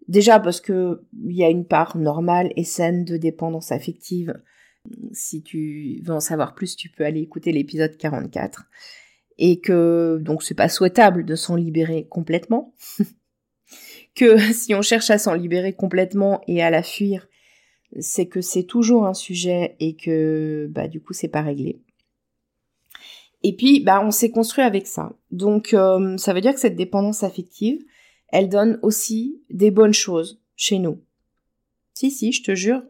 Déjà 0.08 0.40
parce 0.40 0.60
que 0.60 1.04
il 1.24 1.36
y 1.36 1.44
a 1.44 1.48
une 1.48 1.66
part 1.66 1.96
normale 1.96 2.52
et 2.56 2.64
saine 2.64 3.04
de 3.04 3.16
dépendance 3.16 3.70
affective. 3.70 4.34
Si 5.12 5.44
tu 5.44 6.02
veux 6.02 6.14
en 6.14 6.18
savoir 6.18 6.56
plus, 6.56 6.74
tu 6.74 6.88
peux 6.88 7.04
aller 7.04 7.20
écouter 7.20 7.52
l'épisode 7.52 7.96
44 7.96 8.64
et 9.38 9.60
que 9.60 10.18
donc 10.20 10.42
c'est 10.42 10.54
pas 10.54 10.68
souhaitable 10.68 11.24
de 11.24 11.34
s'en 11.34 11.56
libérer 11.56 12.06
complètement. 12.08 12.74
que 14.14 14.38
si 14.52 14.74
on 14.74 14.82
cherche 14.82 15.10
à 15.10 15.18
s'en 15.18 15.34
libérer 15.34 15.72
complètement 15.72 16.42
et 16.46 16.62
à 16.62 16.70
la 16.70 16.82
fuir, 16.82 17.28
c'est 18.00 18.26
que 18.26 18.40
c'est 18.40 18.64
toujours 18.64 19.06
un 19.06 19.14
sujet 19.14 19.76
et 19.80 19.96
que 19.96 20.68
bah 20.70 20.88
du 20.88 21.00
coup 21.00 21.12
c'est 21.12 21.28
pas 21.28 21.42
réglé. 21.42 21.80
Et 23.42 23.56
puis 23.56 23.80
bah 23.80 24.02
on 24.04 24.10
s'est 24.10 24.30
construit 24.30 24.64
avec 24.64 24.86
ça. 24.86 25.12
Donc 25.30 25.74
euh, 25.74 26.16
ça 26.16 26.32
veut 26.32 26.40
dire 26.40 26.54
que 26.54 26.60
cette 26.60 26.76
dépendance 26.76 27.22
affective, 27.22 27.82
elle 28.28 28.48
donne 28.48 28.78
aussi 28.82 29.42
des 29.50 29.70
bonnes 29.70 29.94
choses 29.94 30.40
chez 30.56 30.78
nous. 30.78 31.02
Si 31.94 32.10
si, 32.10 32.32
je 32.32 32.42
te 32.42 32.54
jure, 32.54 32.82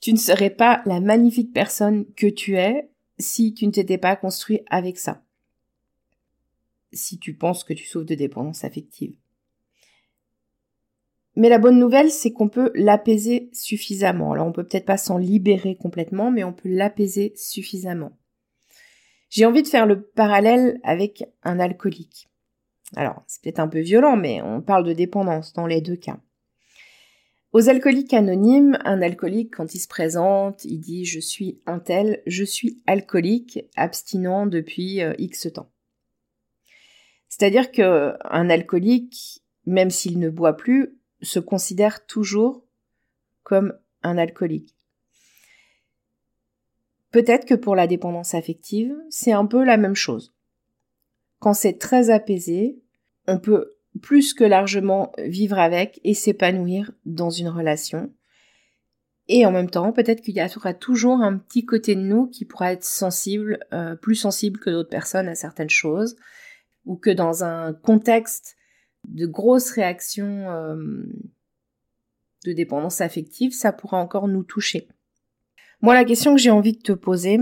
tu 0.00 0.12
ne 0.12 0.18
serais 0.18 0.50
pas 0.50 0.82
la 0.84 1.00
magnifique 1.00 1.52
personne 1.52 2.06
que 2.16 2.26
tu 2.26 2.56
es 2.56 2.90
si 3.18 3.54
tu 3.54 3.66
ne 3.66 3.72
t'étais 3.72 3.98
pas 3.98 4.16
construit 4.16 4.60
avec 4.68 4.98
ça 4.98 5.22
si 6.92 7.18
tu 7.18 7.34
penses 7.34 7.64
que 7.64 7.72
tu 7.72 7.84
souffres 7.84 8.06
de 8.06 8.14
dépendance 8.14 8.64
affective. 8.64 9.16
Mais 11.34 11.48
la 11.48 11.58
bonne 11.58 11.78
nouvelle, 11.78 12.10
c'est 12.10 12.32
qu'on 12.32 12.48
peut 12.48 12.70
l'apaiser 12.74 13.48
suffisamment. 13.52 14.32
Alors 14.32 14.46
on 14.46 14.52
peut 14.52 14.64
peut-être 14.64 14.84
pas 14.84 14.98
s'en 14.98 15.16
libérer 15.16 15.76
complètement, 15.76 16.30
mais 16.30 16.44
on 16.44 16.52
peut 16.52 16.68
l'apaiser 16.68 17.32
suffisamment. 17.36 18.18
J'ai 19.30 19.46
envie 19.46 19.62
de 19.62 19.68
faire 19.68 19.86
le 19.86 20.02
parallèle 20.02 20.78
avec 20.82 21.24
un 21.42 21.58
alcoolique. 21.58 22.28
Alors, 22.96 23.22
c'est 23.26 23.40
peut-être 23.42 23.60
un 23.60 23.68
peu 23.68 23.80
violent, 23.80 24.16
mais 24.16 24.42
on 24.42 24.60
parle 24.60 24.84
de 24.84 24.92
dépendance 24.92 25.54
dans 25.54 25.66
les 25.66 25.80
deux 25.80 25.96
cas. 25.96 26.20
Aux 27.52 27.68
alcooliques 27.68 28.14
anonymes, 28.14 28.78
un 28.84 29.00
alcoolique, 29.00 29.54
quand 29.56 29.74
il 29.74 29.78
se 29.78 29.88
présente, 29.88 30.64
il 30.64 30.80
dit 30.80 31.04
je 31.04 31.20
suis 31.20 31.60
un 31.66 31.78
tel, 31.78 32.22
je 32.26 32.44
suis 32.44 32.82
alcoolique, 32.86 33.60
abstinent 33.76 34.46
depuis 34.46 35.02
euh, 35.02 35.14
X 35.18 35.48
temps. 35.52 35.70
C'est-à-dire 37.32 37.72
que 37.72 38.12
un 38.30 38.50
alcoolique, 38.50 39.42
même 39.64 39.88
s'il 39.88 40.18
ne 40.18 40.28
boit 40.28 40.54
plus, 40.54 40.98
se 41.22 41.38
considère 41.38 42.04
toujours 42.04 42.62
comme 43.42 43.72
un 44.02 44.18
alcoolique. 44.18 44.76
Peut-être 47.10 47.46
que 47.46 47.54
pour 47.54 47.74
la 47.74 47.86
dépendance 47.86 48.34
affective, 48.34 48.94
c'est 49.08 49.32
un 49.32 49.46
peu 49.46 49.64
la 49.64 49.78
même 49.78 49.94
chose. 49.94 50.34
Quand 51.38 51.54
c'est 51.54 51.78
très 51.78 52.10
apaisé, 52.10 52.78
on 53.26 53.38
peut 53.38 53.76
plus 54.02 54.34
que 54.34 54.44
largement 54.44 55.10
vivre 55.16 55.58
avec 55.58 56.02
et 56.04 56.12
s'épanouir 56.12 56.92
dans 57.06 57.30
une 57.30 57.48
relation. 57.48 58.12
Et 59.28 59.46
en 59.46 59.52
même 59.52 59.70
temps, 59.70 59.92
peut-être 59.92 60.20
qu'il 60.20 60.36
y 60.36 60.42
aura 60.42 60.74
toujours 60.74 61.22
un 61.22 61.38
petit 61.38 61.64
côté 61.64 61.94
de 61.94 62.02
nous 62.02 62.26
qui 62.26 62.44
pourra 62.44 62.74
être 62.74 62.84
sensible, 62.84 63.58
euh, 63.72 63.96
plus 63.96 64.16
sensible 64.16 64.60
que 64.60 64.68
d'autres 64.68 64.90
personnes 64.90 65.28
à 65.28 65.34
certaines 65.34 65.70
choses, 65.70 66.16
ou 66.84 66.96
que 66.96 67.10
dans 67.10 67.44
un 67.44 67.72
contexte 67.72 68.56
de 69.08 69.26
grosses 69.26 69.70
réactions 69.70 70.50
euh, 70.50 71.04
de 72.44 72.52
dépendance 72.52 73.00
affective, 73.00 73.52
ça 73.52 73.72
pourra 73.72 73.98
encore 73.98 74.28
nous 74.28 74.42
toucher. 74.42 74.88
Moi, 75.80 75.94
la 75.94 76.04
question 76.04 76.34
que 76.34 76.40
j'ai 76.40 76.50
envie 76.50 76.74
de 76.74 76.82
te 76.82 76.92
poser, 76.92 77.38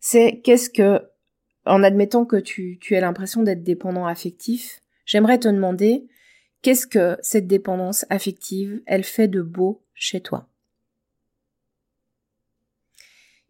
c'est 0.00 0.40
qu'est-ce 0.42 0.70
que, 0.70 1.02
en 1.66 1.82
admettant 1.82 2.24
que 2.24 2.36
tu, 2.36 2.78
tu 2.80 2.94
aies 2.94 3.00
l'impression 3.00 3.42
d'être 3.42 3.62
dépendant 3.62 4.06
affectif, 4.06 4.80
j'aimerais 5.04 5.38
te 5.38 5.48
demander 5.48 6.06
qu'est-ce 6.62 6.86
que 6.86 7.16
cette 7.20 7.46
dépendance 7.46 8.06
affective, 8.10 8.82
elle 8.86 9.04
fait 9.04 9.28
de 9.28 9.42
beau 9.42 9.82
chez 9.94 10.20
toi? 10.20 10.47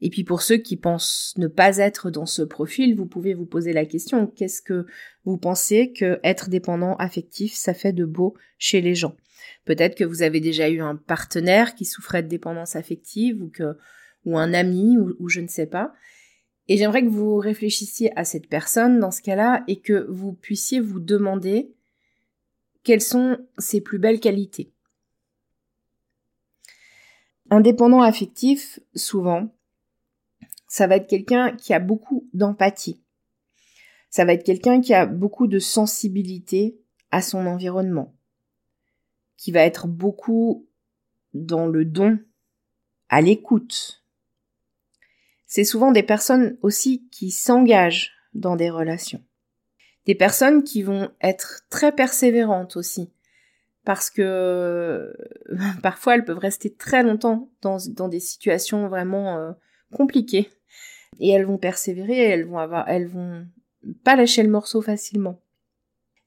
Et 0.01 0.11
puis 0.11 0.23
pour 0.23 0.43
ceux 0.43 0.59
qui 0.59 0.77
pensent 0.77 1.35
ne 1.39 1.49
pas 1.49 1.79
être 1.79 2.11
dans 2.11 2.27
ce 2.27 2.43
profil, 2.43 2.95
vous 2.95 3.07
pouvez 3.07 3.35
vous 3.35 3.47
poser 3.47 3.73
la 3.73 3.85
question 3.85 4.27
qu'est-ce 4.27 4.63
que 4.63 4.87
vous 5.25 5.39
pensez 5.39 5.93
que 5.93 6.21
être 6.23 6.49
dépendant 6.49 6.95
affectif 6.97 7.55
ça 7.55 7.75
fait 7.75 7.93
de 7.93 8.05
beau 8.05 8.35
chez 8.59 8.81
les 8.81 8.95
gens? 8.95 9.17
Peut-être 9.65 9.97
que 9.97 10.05
vous 10.05 10.23
avez 10.23 10.41
déjà 10.41 10.69
eu 10.69 10.81
un 10.81 10.97
partenaire 10.97 11.75
qui 11.75 11.85
souffrait 11.85 12.23
de 12.23 12.29
dépendance 12.29 12.77
affective 12.77 13.43
ou 13.43 13.49
que 13.49 13.77
ou 14.25 14.37
un 14.37 14.53
ami 14.53 14.99
ou, 14.99 15.29
je 15.29 15.41
ne 15.41 15.49
sais 15.49 15.67
pas. 15.67 15.93
Et 16.69 16.77
j'aimerais 16.77 17.03
que 17.03 17.09
vous 17.09 17.37
réfléchissiez 17.37 18.17
à 18.19 18.25
cette 18.25 18.49
personne 18.49 19.01
dans 19.01 19.11
ce 19.11 19.23
cas-là 19.23 19.65
et 19.69 19.81
que 19.81 20.07
vous 20.11 20.33
puissiez 20.33 20.81
vous 20.81 21.01
demander 21.01 21.73
quelles 22.83 23.01
sont 23.01 23.39
ses 23.57 23.81
plus 23.81 23.99
belles 23.99 24.21
qualités. 24.21 24.71
Un 27.51 27.61
dépendant 27.61 28.03
affectif, 28.03 28.81
souvent, 28.95 29.49
ça 30.69 30.87
va 30.87 30.97
être 30.97 31.09
quelqu'un 31.09 31.57
qui 31.57 31.73
a 31.73 31.81
beaucoup 31.81 32.29
d'empathie. 32.35 33.03
Ça 34.11 34.25
va 34.25 34.35
être 34.35 34.45
quelqu'un 34.45 34.81
qui 34.81 34.95
a 34.95 35.07
beaucoup 35.07 35.47
de 35.47 35.59
sensibilité 35.59 36.79
à 37.11 37.23
son 37.23 37.47
environnement, 37.47 38.15
qui 39.37 39.51
va 39.51 39.63
être 39.63 39.89
beaucoup 39.89 40.67
dans 41.35 41.67
le 41.67 41.85
don, 41.85 42.19
à 43.09 43.21
l'écoute. 43.23 44.05
C'est 45.47 45.65
souvent 45.65 45.93
des 45.93 46.03
personnes 46.03 46.59
aussi 46.63 47.09
qui 47.11 47.31
s'engagent 47.31 48.13
dans 48.35 48.57
des 48.57 48.71
relations. 48.71 49.25
Des 50.05 50.15
personnes 50.15 50.63
qui 50.63 50.83
vont 50.83 51.11
être 51.23 51.65
très 51.71 51.93
persévérantes 51.93 52.77
aussi, 52.77 53.11
parce 53.85 54.11
que 54.11 55.15
parfois 55.83 56.15
elles 56.15 56.25
peuvent 56.25 56.39
rester 56.39 56.75
très 56.75 57.03
longtemps 57.03 57.51
dans, 57.63 58.09
des 58.09 58.21
situations 58.21 58.89
vraiment 58.89 59.39
euh, 59.39 59.53
compliquées 59.93 60.51
et 61.21 61.31
elles 61.31 61.47
vont 61.47 61.59
persévérer, 61.59 62.19
elles 62.19 62.47
vont 62.47 62.67
vont 63.07 63.47
pas 64.05 64.17
lâcher 64.17 64.43
le 64.43 64.51
morceau 64.51 64.83
facilement. 64.83 65.41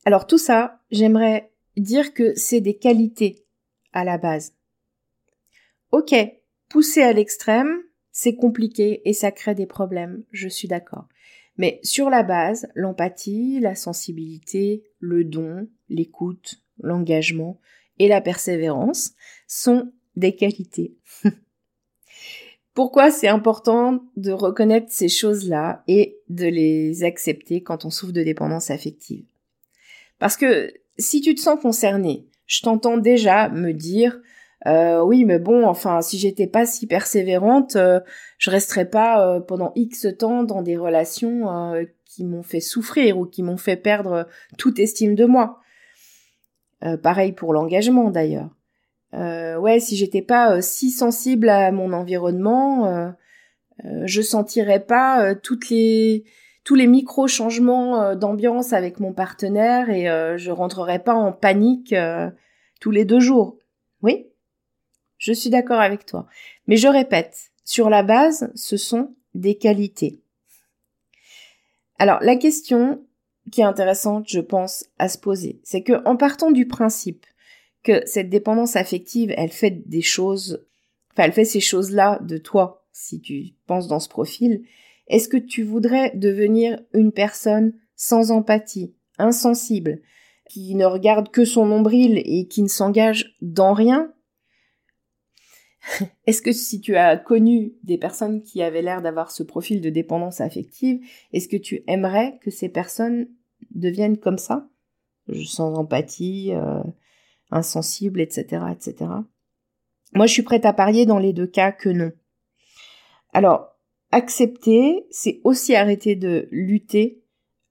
Alors 0.05 0.27
tout 0.27 0.37
ça, 0.37 0.81
j'aimerais 0.91 1.51
dire 1.77 2.13
que 2.13 2.33
c'est 2.35 2.61
des 2.61 2.77
qualités 2.77 3.45
à 3.93 4.03
la 4.03 4.17
base. 4.17 4.53
Ok, 5.91 6.15
pousser 6.69 7.01
à 7.01 7.13
l'extrême, 7.13 7.81
c'est 8.11 8.35
compliqué 8.35 9.01
et 9.05 9.13
ça 9.13 9.31
crée 9.31 9.55
des 9.55 9.65
problèmes, 9.65 10.23
je 10.31 10.47
suis 10.47 10.67
d'accord. 10.67 11.07
Mais 11.57 11.79
sur 11.83 12.09
la 12.09 12.23
base, 12.23 12.67
l'empathie, 12.75 13.59
la 13.59 13.75
sensibilité, 13.75 14.83
le 14.99 15.23
don, 15.23 15.67
l'écoute, 15.89 16.61
l'engagement 16.81 17.59
et 17.99 18.07
la 18.07 18.21
persévérance 18.21 19.11
sont 19.47 19.91
des 20.15 20.35
qualités. 20.35 20.95
Pourquoi 22.73 23.11
c'est 23.11 23.27
important 23.27 24.01
de 24.15 24.31
reconnaître 24.31 24.87
ces 24.89 25.09
choses-là 25.09 25.83
et 25.87 26.17
de 26.29 26.45
les 26.45 27.03
accepter 27.03 27.61
quand 27.61 27.83
on 27.83 27.89
souffre 27.89 28.13
de 28.13 28.23
dépendance 28.23 28.71
affective 28.71 29.25
Parce 30.19 30.37
que 30.37 30.73
si 30.97 31.21
tu 31.21 31.35
te 31.35 31.41
sens 31.41 31.59
concerné, 31.59 32.27
je 32.45 32.61
t'entends 32.61 32.97
déjà 32.97 33.49
me 33.49 33.73
dire 33.73 34.19
euh, 34.67 35.01
oui, 35.01 35.25
mais 35.25 35.39
bon, 35.39 35.67
enfin, 35.67 36.01
si 36.01 36.19
j'étais 36.19 36.47
pas 36.47 36.65
si 36.65 36.85
persévérante, 36.85 37.75
euh, 37.75 37.99
je 38.37 38.51
resterais 38.51 38.89
pas 38.89 39.25
euh, 39.25 39.39
pendant 39.39 39.71
X 39.75 40.07
temps 40.19 40.43
dans 40.43 40.61
des 40.61 40.77
relations 40.77 41.47
qui 42.05 42.25
m'ont 42.25 42.43
fait 42.43 42.59
souffrir 42.59 43.17
ou 43.17 43.25
qui 43.25 43.41
m'ont 43.43 43.57
fait 43.57 43.77
perdre 43.77 44.27
toute 44.57 44.79
estime 44.79 45.15
de 45.15 45.25
moi. 45.25 45.59
pareil 47.03 47.31
pour 47.31 47.53
l'engagement 47.53 48.11
d'ailleurs. 48.11 48.49
Ouais, 49.13 49.79
si 49.79 49.95
j'étais 49.95 50.21
pas 50.21 50.61
si 50.61 50.91
sensible 50.91 51.49
à 51.49 51.71
mon 51.71 51.93
environnement, 51.93 53.13
je 53.83 54.21
sentirais 54.21 54.79
pas 54.79 55.35
toutes 55.35 55.69
les 55.69 56.25
tous 56.63 56.75
les 56.75 56.87
micro 56.87 57.27
changements 57.27 58.15
d'ambiance 58.15 58.71
avec 58.71 58.99
mon 58.99 59.13
partenaire 59.13 59.89
et 59.89 60.05
je 60.37 60.51
rentrerais 60.51 60.99
pas 60.99 61.15
en 61.15 61.31
panique 61.31 61.95
tous 62.79 62.91
les 62.91 63.05
deux 63.05 63.19
jours. 63.19 63.57
Oui, 64.01 64.27
je 65.17 65.33
suis 65.33 65.49
d'accord 65.49 65.79
avec 65.79 66.05
toi. 66.05 66.27
Mais 66.67 66.77
je 66.77 66.87
répète, 66.87 67.51
sur 67.63 67.89
la 67.89 68.03
base, 68.03 68.51
ce 68.55 68.77
sont 68.77 69.15
des 69.33 69.55
qualités. 69.55 70.19
Alors, 71.99 72.19
la 72.21 72.35
question 72.35 73.05
qui 73.51 73.61
est 73.61 73.65
intéressante, 73.65 74.25
je 74.27 74.39
pense, 74.39 74.85
à 74.97 75.09
se 75.09 75.17
poser, 75.17 75.61
c'est 75.63 75.83
que, 75.83 76.03
en 76.07 76.15
partant 76.15 76.51
du 76.51 76.67
principe 76.67 77.25
que 77.83 78.05
cette 78.05 78.29
dépendance 78.29 78.75
affective, 78.75 79.33
elle 79.37 79.51
fait 79.51 79.87
des 79.87 80.01
choses, 80.01 80.65
enfin, 81.11 81.23
elle 81.23 81.33
fait 81.33 81.45
ces 81.45 81.59
choses-là 81.59 82.19
de 82.21 82.37
toi, 82.37 82.85
si 82.91 83.21
tu 83.21 83.53
penses 83.65 83.87
dans 83.87 83.99
ce 83.99 84.09
profil, 84.09 84.63
est-ce 85.07 85.27
que 85.27 85.37
tu 85.37 85.63
voudrais 85.63 86.11
devenir 86.15 86.79
une 86.93 87.11
personne 87.11 87.73
sans 87.95 88.31
empathie, 88.31 88.93
insensible, 89.17 90.01
qui 90.49 90.75
ne 90.75 90.85
regarde 90.85 91.31
que 91.31 91.45
son 91.45 91.65
nombril 91.65 92.21
et 92.25 92.47
qui 92.47 92.61
ne 92.61 92.67
s'engage 92.67 93.35
dans 93.41 93.73
rien? 93.73 94.13
Est-ce 96.27 96.41
que 96.41 96.51
si 96.51 96.79
tu 96.79 96.95
as 96.95 97.17
connu 97.17 97.73
des 97.83 97.97
personnes 97.97 98.43
qui 98.43 98.61
avaient 98.61 98.81
l'air 98.81 99.01
d'avoir 99.01 99.31
ce 99.31 99.43
profil 99.43 99.81
de 99.81 99.89
dépendance 99.89 100.39
affective, 100.39 100.99
est-ce 101.33 101.47
que 101.47 101.57
tu 101.57 101.83
aimerais 101.87 102.37
que 102.43 102.51
ces 102.51 102.69
personnes 102.69 103.27
deviennent 103.71 104.17
comme 104.17 104.37
ça? 104.37 104.69
Sans 105.45 105.73
empathie, 105.73 106.51
euh, 106.53 106.83
insensible, 107.51 108.21
etc., 108.21 108.65
etc. 108.71 109.11
Moi, 110.13 110.27
je 110.27 110.33
suis 110.33 110.43
prête 110.43 110.65
à 110.65 110.73
parier 110.73 111.05
dans 111.05 111.19
les 111.19 111.33
deux 111.33 111.47
cas 111.47 111.71
que 111.71 111.89
non. 111.89 112.11
Alors, 113.33 113.77
accepter, 114.11 115.05
c'est 115.09 115.39
aussi 115.43 115.75
arrêter 115.75 116.15
de 116.15 116.47
lutter 116.51 117.21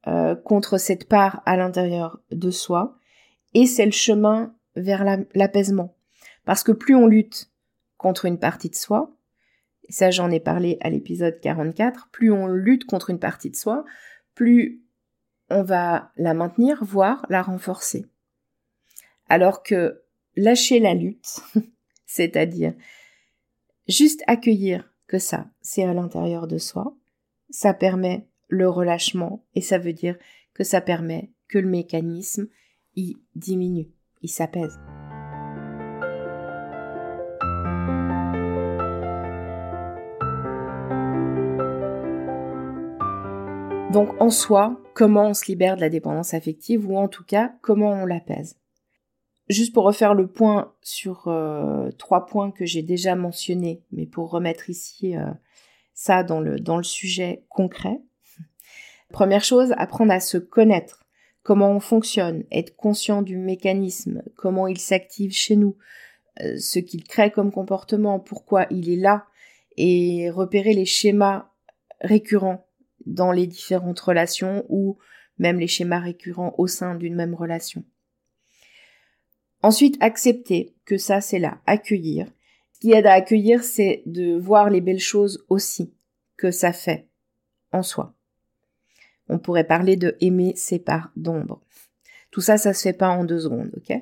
euh, 0.06 0.34
contre 0.34 0.78
cette 0.78 1.08
part 1.08 1.42
à 1.44 1.56
l'intérieur 1.56 2.20
de 2.30 2.50
soi, 2.50 2.98
et 3.52 3.66
c'est 3.66 3.84
le 3.84 3.90
chemin 3.92 4.54
vers 4.76 5.04
l'apaisement. 5.34 5.94
Parce 6.44 6.62
que 6.62 6.72
plus 6.72 6.94
on 6.94 7.06
lutte 7.06 7.50
contre 7.98 8.24
une 8.24 8.38
partie 8.38 8.70
de 8.70 8.74
soi, 8.74 9.14
et 9.88 9.92
ça 9.92 10.10
j'en 10.10 10.30
ai 10.30 10.40
parlé 10.40 10.78
à 10.80 10.88
l'épisode 10.88 11.38
44, 11.40 12.08
plus 12.10 12.32
on 12.32 12.46
lutte 12.46 12.86
contre 12.86 13.10
une 13.10 13.18
partie 13.18 13.50
de 13.50 13.56
soi, 13.56 13.84
plus 14.34 14.82
on 15.50 15.62
va 15.62 16.12
la 16.16 16.32
maintenir, 16.32 16.82
voire 16.82 17.26
la 17.28 17.42
renforcer. 17.42 18.06
Alors 19.30 19.62
que 19.62 20.02
lâcher 20.34 20.80
la 20.80 20.92
lutte, 20.92 21.38
c'est-à-dire 22.06 22.74
juste 23.86 24.24
accueillir 24.26 24.92
que 25.06 25.20
ça, 25.20 25.46
c'est 25.62 25.84
à 25.84 25.94
l'intérieur 25.94 26.48
de 26.48 26.58
soi, 26.58 26.96
ça 27.48 27.72
permet 27.72 28.26
le 28.48 28.68
relâchement 28.68 29.44
et 29.54 29.60
ça 29.60 29.78
veut 29.78 29.92
dire 29.92 30.18
que 30.52 30.64
ça 30.64 30.80
permet 30.80 31.30
que 31.46 31.58
le 31.58 31.68
mécanisme 31.68 32.48
y 32.96 33.18
diminue, 33.36 33.88
il 34.20 34.28
s'apaise. 34.28 34.76
Donc 43.92 44.20
en 44.20 44.30
soi, 44.30 44.80
comment 44.94 45.28
on 45.28 45.34
se 45.34 45.46
libère 45.46 45.76
de 45.76 45.82
la 45.82 45.88
dépendance 45.88 46.34
affective 46.34 46.88
ou 46.90 46.96
en 46.96 47.06
tout 47.06 47.24
cas 47.24 47.54
comment 47.62 47.92
on 47.92 48.06
l'apaise? 48.06 48.59
Juste 49.50 49.74
pour 49.74 49.82
refaire 49.82 50.14
le 50.14 50.28
point 50.28 50.72
sur 50.80 51.26
euh, 51.26 51.90
trois 51.98 52.26
points 52.26 52.52
que 52.52 52.64
j'ai 52.64 52.82
déjà 52.82 53.16
mentionnés, 53.16 53.82
mais 53.90 54.06
pour 54.06 54.30
remettre 54.30 54.70
ici 54.70 55.16
euh, 55.16 55.26
ça 55.92 56.22
dans 56.22 56.38
le, 56.38 56.82
sujet 56.84 57.42
concret. 57.48 58.00
Première 59.12 59.42
chose, 59.42 59.74
apprendre 59.76 60.12
à 60.12 60.20
se 60.20 60.38
connaître, 60.38 61.04
comment 61.42 61.72
on 61.72 61.80
fonctionne, 61.80 62.44
être 62.52 62.76
conscient 62.76 63.22
du 63.22 63.36
mécanisme, 63.36 64.22
comment 64.36 64.68
il 64.68 64.78
s'active 64.78 65.32
chez 65.32 65.56
nous, 65.56 65.76
euh, 66.42 66.56
ce 66.56 66.78
qu'il 66.78 67.02
crée 67.02 67.32
comme 67.32 67.50
comportement, 67.50 68.20
pourquoi 68.20 68.68
il 68.70 68.88
est 68.88 69.02
là, 69.02 69.26
et 69.76 70.30
repérer 70.30 70.74
les 70.74 70.84
schémas 70.84 71.50
récurrents 72.00 72.68
dans 73.04 73.32
les 73.32 73.48
différentes 73.48 73.98
relations 73.98 74.64
ou 74.68 74.96
même 75.38 75.58
les 75.58 75.66
schémas 75.66 75.98
récurrents 75.98 76.54
au 76.56 76.68
sein 76.68 76.94
d'une 76.94 77.16
même 77.16 77.34
relation. 77.34 77.82
Ensuite, 79.62 79.96
accepter 80.00 80.74
que 80.84 80.96
ça, 80.96 81.20
c'est 81.20 81.38
là, 81.38 81.60
accueillir. 81.66 82.26
Ce 82.72 82.80
qui 82.80 82.92
aide 82.92 83.06
à 83.06 83.12
accueillir, 83.12 83.62
c'est 83.62 84.02
de 84.06 84.38
voir 84.38 84.70
les 84.70 84.80
belles 84.80 85.00
choses 85.00 85.44
aussi 85.48 85.92
que 86.36 86.50
ça 86.50 86.72
fait 86.72 87.06
en 87.72 87.82
soi. 87.82 88.14
On 89.28 89.38
pourrait 89.38 89.66
parler 89.66 89.96
de 89.96 90.16
aimer 90.20 90.54
ses 90.56 90.78
parts 90.78 91.12
d'ombre. 91.14 91.60
Tout 92.30 92.40
ça, 92.40 92.56
ça 92.56 92.72
se 92.72 92.82
fait 92.82 92.92
pas 92.92 93.10
en 93.10 93.24
deux 93.24 93.40
secondes, 93.40 93.70
ok? 93.76 93.96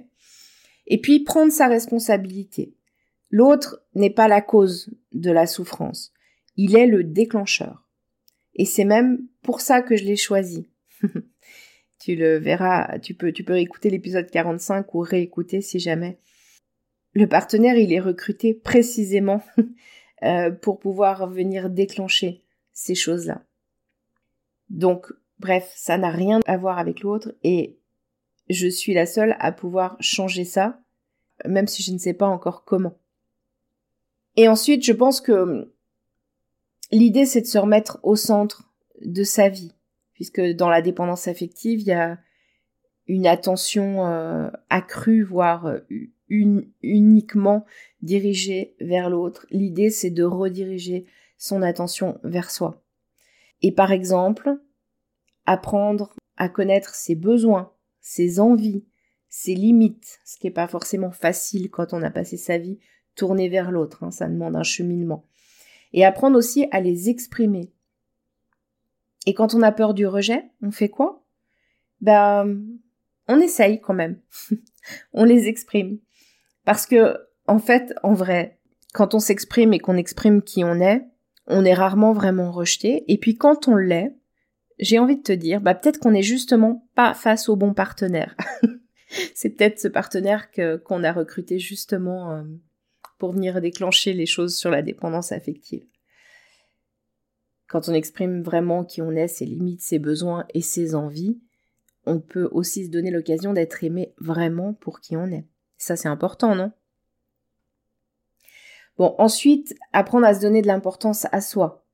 Et 0.86 1.00
puis, 1.00 1.20
prendre 1.20 1.52
sa 1.52 1.66
responsabilité. 1.66 2.74
L'autre 3.30 3.82
n'est 3.94 4.10
pas 4.10 4.28
la 4.28 4.40
cause 4.40 4.90
de 5.12 5.30
la 5.30 5.46
souffrance. 5.46 6.12
Il 6.56 6.76
est 6.76 6.86
le 6.86 7.04
déclencheur. 7.04 7.88
Et 8.54 8.64
c'est 8.64 8.84
même 8.84 9.26
pour 9.42 9.60
ça 9.60 9.82
que 9.82 9.96
je 9.96 10.04
l'ai 10.04 10.16
choisi. 10.16 10.66
Tu 11.98 12.14
le 12.14 12.38
verras, 12.38 12.98
tu 13.00 13.14
peux, 13.14 13.32
tu 13.32 13.44
peux 13.44 13.58
écouter 13.58 13.90
l'épisode 13.90 14.30
45 14.30 14.94
ou 14.94 15.00
réécouter 15.00 15.60
si 15.60 15.78
jamais. 15.78 16.18
Le 17.14 17.26
partenaire, 17.26 17.76
il 17.76 17.92
est 17.92 18.00
recruté 18.00 18.54
précisément 18.54 19.42
euh, 20.22 20.50
pour 20.50 20.78
pouvoir 20.78 21.28
venir 21.28 21.70
déclencher 21.70 22.44
ces 22.72 22.94
choses-là. 22.94 23.44
Donc, 24.70 25.12
bref, 25.38 25.72
ça 25.74 25.98
n'a 25.98 26.10
rien 26.10 26.40
à 26.46 26.56
voir 26.56 26.78
avec 26.78 27.00
l'autre 27.00 27.34
et 27.42 27.78
je 28.48 28.68
suis 28.68 28.94
la 28.94 29.06
seule 29.06 29.36
à 29.40 29.52
pouvoir 29.52 29.96
changer 30.00 30.44
ça, 30.44 30.80
même 31.44 31.66
si 31.66 31.82
je 31.82 31.92
ne 31.92 31.98
sais 31.98 32.14
pas 32.14 32.26
encore 32.26 32.64
comment. 32.64 32.98
Et 34.36 34.48
ensuite, 34.48 34.84
je 34.84 34.92
pense 34.92 35.20
que 35.20 35.72
l'idée 36.92 37.26
c'est 37.26 37.40
de 37.40 37.46
se 37.46 37.58
remettre 37.58 37.98
au 38.02 38.16
centre 38.16 38.70
de 39.04 39.24
sa 39.24 39.48
vie, 39.48 39.72
puisque 40.18 40.40
dans 40.40 40.68
la 40.68 40.82
dépendance 40.82 41.28
affective, 41.28 41.80
il 41.80 41.86
y 41.86 41.92
a 41.92 42.18
une 43.06 43.24
attention 43.24 44.04
euh, 44.04 44.50
accrue, 44.68 45.22
voire 45.22 45.66
euh, 45.66 45.78
uniquement 46.82 47.64
dirigée 48.02 48.74
vers 48.80 49.10
l'autre. 49.10 49.46
L'idée 49.50 49.90
c'est 49.90 50.10
de 50.10 50.24
rediriger 50.24 51.06
son 51.36 51.62
attention 51.62 52.18
vers 52.24 52.50
soi. 52.50 52.82
Et 53.62 53.70
par 53.70 53.92
exemple, 53.92 54.58
apprendre 55.46 56.16
à 56.36 56.48
connaître 56.48 56.96
ses 56.96 57.14
besoins, 57.14 57.70
ses 58.00 58.40
envies, 58.40 58.84
ses 59.28 59.54
limites, 59.54 60.18
ce 60.24 60.36
qui 60.36 60.48
n'est 60.48 60.52
pas 60.52 60.66
forcément 60.66 61.12
facile 61.12 61.70
quand 61.70 61.92
on 61.92 62.02
a 62.02 62.10
passé 62.10 62.36
sa 62.36 62.58
vie 62.58 62.80
tournée 63.14 63.48
vers 63.48 63.70
l'autre, 63.70 64.02
hein, 64.02 64.10
ça 64.10 64.26
demande 64.26 64.56
un 64.56 64.64
cheminement 64.64 65.28
et 65.92 66.04
apprendre 66.04 66.36
aussi 66.36 66.66
à 66.72 66.80
les 66.80 67.08
exprimer. 67.08 67.70
Et 69.28 69.34
quand 69.34 69.52
on 69.52 69.60
a 69.60 69.72
peur 69.72 69.92
du 69.92 70.06
rejet, 70.06 70.46
on 70.62 70.70
fait 70.70 70.88
quoi? 70.88 71.22
Ben, 72.00 72.64
on 73.26 73.38
essaye 73.40 73.78
quand 73.78 73.92
même. 73.92 74.22
on 75.12 75.24
les 75.24 75.48
exprime. 75.48 75.98
Parce 76.64 76.86
que, 76.86 77.18
en 77.46 77.58
fait, 77.58 77.92
en 78.02 78.14
vrai, 78.14 78.58
quand 78.94 79.12
on 79.12 79.18
s'exprime 79.18 79.74
et 79.74 79.80
qu'on 79.80 79.98
exprime 79.98 80.40
qui 80.40 80.64
on 80.64 80.80
est, 80.80 81.04
on 81.46 81.66
est 81.66 81.74
rarement 81.74 82.14
vraiment 82.14 82.50
rejeté. 82.50 83.04
Et 83.08 83.18
puis 83.18 83.36
quand 83.36 83.68
on 83.68 83.76
l'est, 83.76 84.16
j'ai 84.78 84.98
envie 84.98 85.18
de 85.18 85.22
te 85.22 85.32
dire, 85.32 85.60
bah 85.60 85.74
peut-être 85.74 85.98
qu'on 85.98 86.12
n'est 86.12 86.22
justement 86.22 86.88
pas 86.94 87.12
face 87.12 87.50
au 87.50 87.56
bon 87.56 87.74
partenaire. 87.74 88.34
C'est 89.34 89.50
peut-être 89.50 89.78
ce 89.78 89.88
partenaire 89.88 90.50
que 90.50 90.76
qu'on 90.76 91.04
a 91.04 91.12
recruté 91.12 91.58
justement 91.58 92.32
euh, 92.32 92.44
pour 93.18 93.32
venir 93.32 93.60
déclencher 93.60 94.14
les 94.14 94.24
choses 94.24 94.56
sur 94.56 94.70
la 94.70 94.80
dépendance 94.80 95.32
affective. 95.32 95.84
Quand 97.68 97.88
on 97.88 97.94
exprime 97.94 98.42
vraiment 98.42 98.84
qui 98.84 99.02
on 99.02 99.12
est, 99.12 99.28
ses 99.28 99.44
limites, 99.44 99.82
ses 99.82 99.98
besoins 99.98 100.46
et 100.54 100.62
ses 100.62 100.94
envies, 100.94 101.38
on 102.06 102.18
peut 102.18 102.48
aussi 102.50 102.86
se 102.86 102.90
donner 102.90 103.10
l'occasion 103.10 103.52
d'être 103.52 103.84
aimé 103.84 104.14
vraiment 104.18 104.72
pour 104.72 105.00
qui 105.00 105.16
on 105.16 105.26
est. 105.26 105.44
Ça, 105.76 105.94
c'est 105.94 106.08
important, 106.08 106.54
non? 106.54 106.72
Bon, 108.96 109.14
ensuite, 109.18 109.76
apprendre 109.92 110.26
à 110.26 110.34
se 110.34 110.40
donner 110.40 110.62
de 110.62 110.66
l'importance 110.66 111.26
à 111.30 111.40
soi, 111.40 111.84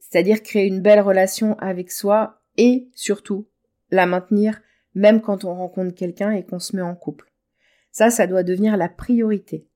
c'est-à-dire 0.00 0.42
créer 0.42 0.66
une 0.66 0.80
belle 0.80 1.00
relation 1.00 1.58
avec 1.58 1.90
soi 1.90 2.40
et 2.56 2.88
surtout 2.94 3.46
la 3.90 4.06
maintenir 4.06 4.62
même 4.94 5.20
quand 5.20 5.44
on 5.44 5.54
rencontre 5.54 5.94
quelqu'un 5.94 6.30
et 6.30 6.44
qu'on 6.44 6.58
se 6.60 6.76
met 6.76 6.82
en 6.82 6.94
couple. 6.94 7.32
Ça, 7.90 8.10
ça 8.10 8.26
doit 8.26 8.42
devenir 8.42 8.76
la 8.76 8.88
priorité. 8.88 9.66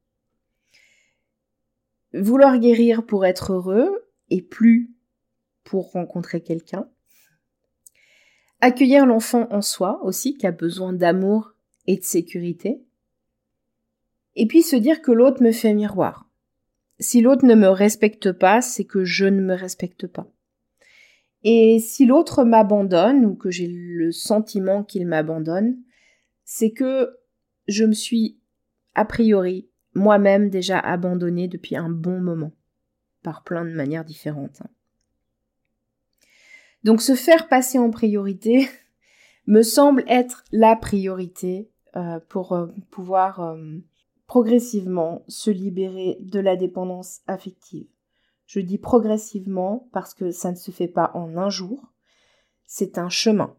Vouloir 2.15 2.59
guérir 2.59 3.05
pour 3.05 3.27
être 3.27 3.53
heureux 3.53 4.09
et 4.31 4.43
plus 4.43 4.91
pour 5.69 5.93
rencontrer 5.93 6.41
quelqu'un. 6.41 6.89
Accueillir 8.63 9.05
l'enfant 9.05 9.47
en 9.51 9.61
soi 9.61 10.01
aussi 10.03 10.35
qui 10.35 10.47
a 10.47 10.51
besoin 10.51 10.95
d'amour 10.95 11.53
et 11.87 11.99
de 11.99 12.03
sécurité. 12.03 12.83
Et 14.35 14.47
puis 14.47 14.63
se 14.63 14.77
dire 14.77 15.03
que 15.03 15.13
l'autre 15.13 15.43
me 15.43 15.53
fait 15.53 15.75
miroir. 15.75 16.27
Si 17.01 17.21
l'autre 17.21 17.45
ne 17.45 17.55
me 17.55 17.69
respecte 17.69 18.33
pas, 18.33 18.63
c'est 18.63 18.87
que 18.87 19.05
je 19.05 19.27
ne 19.27 19.43
me 19.43 19.55
respecte 19.55 20.07
pas. 20.07 20.27
Et 21.45 21.81
si 21.81 22.07
l'autre 22.07 22.45
m'abandonne 22.45 23.27
ou 23.27 23.35
que 23.35 23.51
j'ai 23.51 23.69
le 23.69 24.11
sentiment 24.11 24.83
qu'il 24.83 25.07
m'abandonne, 25.07 25.77
c'est 26.45 26.71
que 26.71 27.19
je 27.69 27.85
me 27.85 27.93
suis 27.93 28.39
a 28.95 29.05
priori 29.05 29.69
moi-même 29.95 30.49
déjà 30.49 30.79
abandonnée 30.79 31.47
depuis 31.47 31.77
un 31.77 31.91
bon 31.91 32.21
moment, 32.21 32.53
par 33.23 33.45
plein 33.45 33.67
de 33.67 33.71
manières 33.71 34.07
différentes. 34.07 34.63
Donc 36.89 37.03
se 37.03 37.15
faire 37.15 37.49
passer 37.49 37.79
en 37.79 37.91
priorité 37.91 38.67
me 39.47 39.61
semble 39.61 40.05
être 40.07 40.43
la 40.53 40.75
priorité 40.75 41.71
euh, 41.97 42.19
pour 42.31 42.53
euh, 42.55 42.69
pouvoir 42.91 43.41
euh, 43.41 43.77
progressivement 44.27 45.23
se 45.29 45.51
libérer 45.51 46.17
de 46.21 46.41
la 46.41 46.57
dépendance 46.57 47.21
affective. 47.27 47.87
Je 48.47 48.61
dis 48.61 48.79
progressivement 48.79 49.91
parce 49.93 50.15
que 50.15 50.31
ça 50.31 50.51
ne 50.51 50.57
se 50.57 50.71
fait 50.71 50.89
pas 50.89 51.11
en 51.13 51.37
un 51.37 51.51
jour, 51.51 51.93
c'est 52.65 52.97
un 52.97 53.11
chemin. 53.11 53.55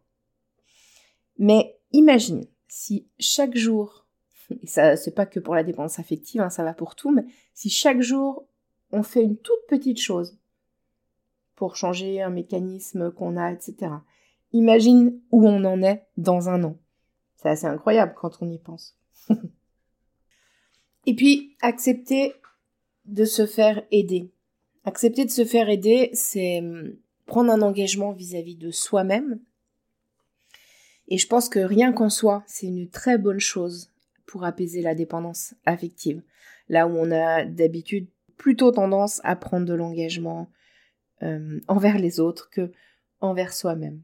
Mais 1.37 1.77
imagine 1.91 2.45
si 2.67 3.07
chaque 3.19 3.55
jour, 3.55 4.07
et 4.49 4.65
ça 4.65 4.97
c'est 4.97 5.13
pas 5.13 5.27
que 5.27 5.39
pour 5.39 5.53
la 5.53 5.63
dépendance 5.63 5.99
affective, 5.99 6.41
hein, 6.41 6.49
ça 6.49 6.63
va 6.63 6.73
pour 6.73 6.95
tout, 6.95 7.11
mais 7.11 7.27
si 7.53 7.69
chaque 7.69 8.01
jour 8.01 8.47
on 8.91 9.03
fait 9.03 9.21
une 9.21 9.37
toute 9.37 9.67
petite 9.67 10.01
chose 10.01 10.39
pour 11.59 11.75
changer 11.75 12.21
un 12.21 12.29
mécanisme 12.29 13.11
qu'on 13.11 13.35
a, 13.35 13.51
etc. 13.51 13.91
Imagine 14.53 15.19
où 15.29 15.45
on 15.45 15.65
en 15.65 15.83
est 15.83 16.05
dans 16.15 16.47
un 16.47 16.63
an. 16.63 16.77
C'est 17.35 17.49
assez 17.49 17.65
incroyable 17.65 18.13
quand 18.15 18.41
on 18.41 18.49
y 18.49 18.57
pense. 18.57 18.97
Et 21.05 21.13
puis, 21.13 21.57
accepter 21.61 22.33
de 23.03 23.25
se 23.25 23.45
faire 23.45 23.83
aider. 23.91 24.31
Accepter 24.85 25.25
de 25.25 25.31
se 25.31 25.43
faire 25.43 25.67
aider, 25.67 26.11
c'est 26.13 26.59
hum, 26.59 26.95
prendre 27.25 27.51
un 27.51 27.61
engagement 27.61 28.13
vis-à-vis 28.13 28.55
de 28.55 28.71
soi-même. 28.71 29.41
Et 31.09 31.17
je 31.17 31.27
pense 31.27 31.49
que 31.49 31.59
rien 31.59 31.91
qu'en 31.91 32.09
soi, 32.09 32.41
c'est 32.47 32.67
une 32.67 32.89
très 32.89 33.17
bonne 33.17 33.41
chose 33.41 33.91
pour 34.25 34.45
apaiser 34.45 34.81
la 34.81 34.95
dépendance 34.95 35.55
affective. 35.65 36.23
Là 36.69 36.87
où 36.87 36.91
on 36.91 37.11
a 37.11 37.43
d'habitude 37.43 38.07
plutôt 38.37 38.71
tendance 38.71 39.19
à 39.25 39.35
prendre 39.35 39.65
de 39.65 39.73
l'engagement, 39.73 40.49
euh, 41.23 41.59
envers 41.67 41.97
les 41.97 42.19
autres 42.19 42.49
que 42.49 42.71
envers 43.21 43.53
soi-même. 43.53 44.01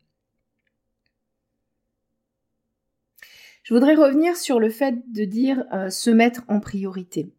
Je 3.64 3.74
voudrais 3.74 3.96
revenir 3.96 4.38
sur 4.38 4.60
le 4.60 4.70
fait 4.70 5.12
de 5.12 5.26
dire 5.26 5.64
euh, 5.74 5.90
se 5.90 6.12
mettre 6.12 6.44
en 6.48 6.60
priorité. 6.60 7.32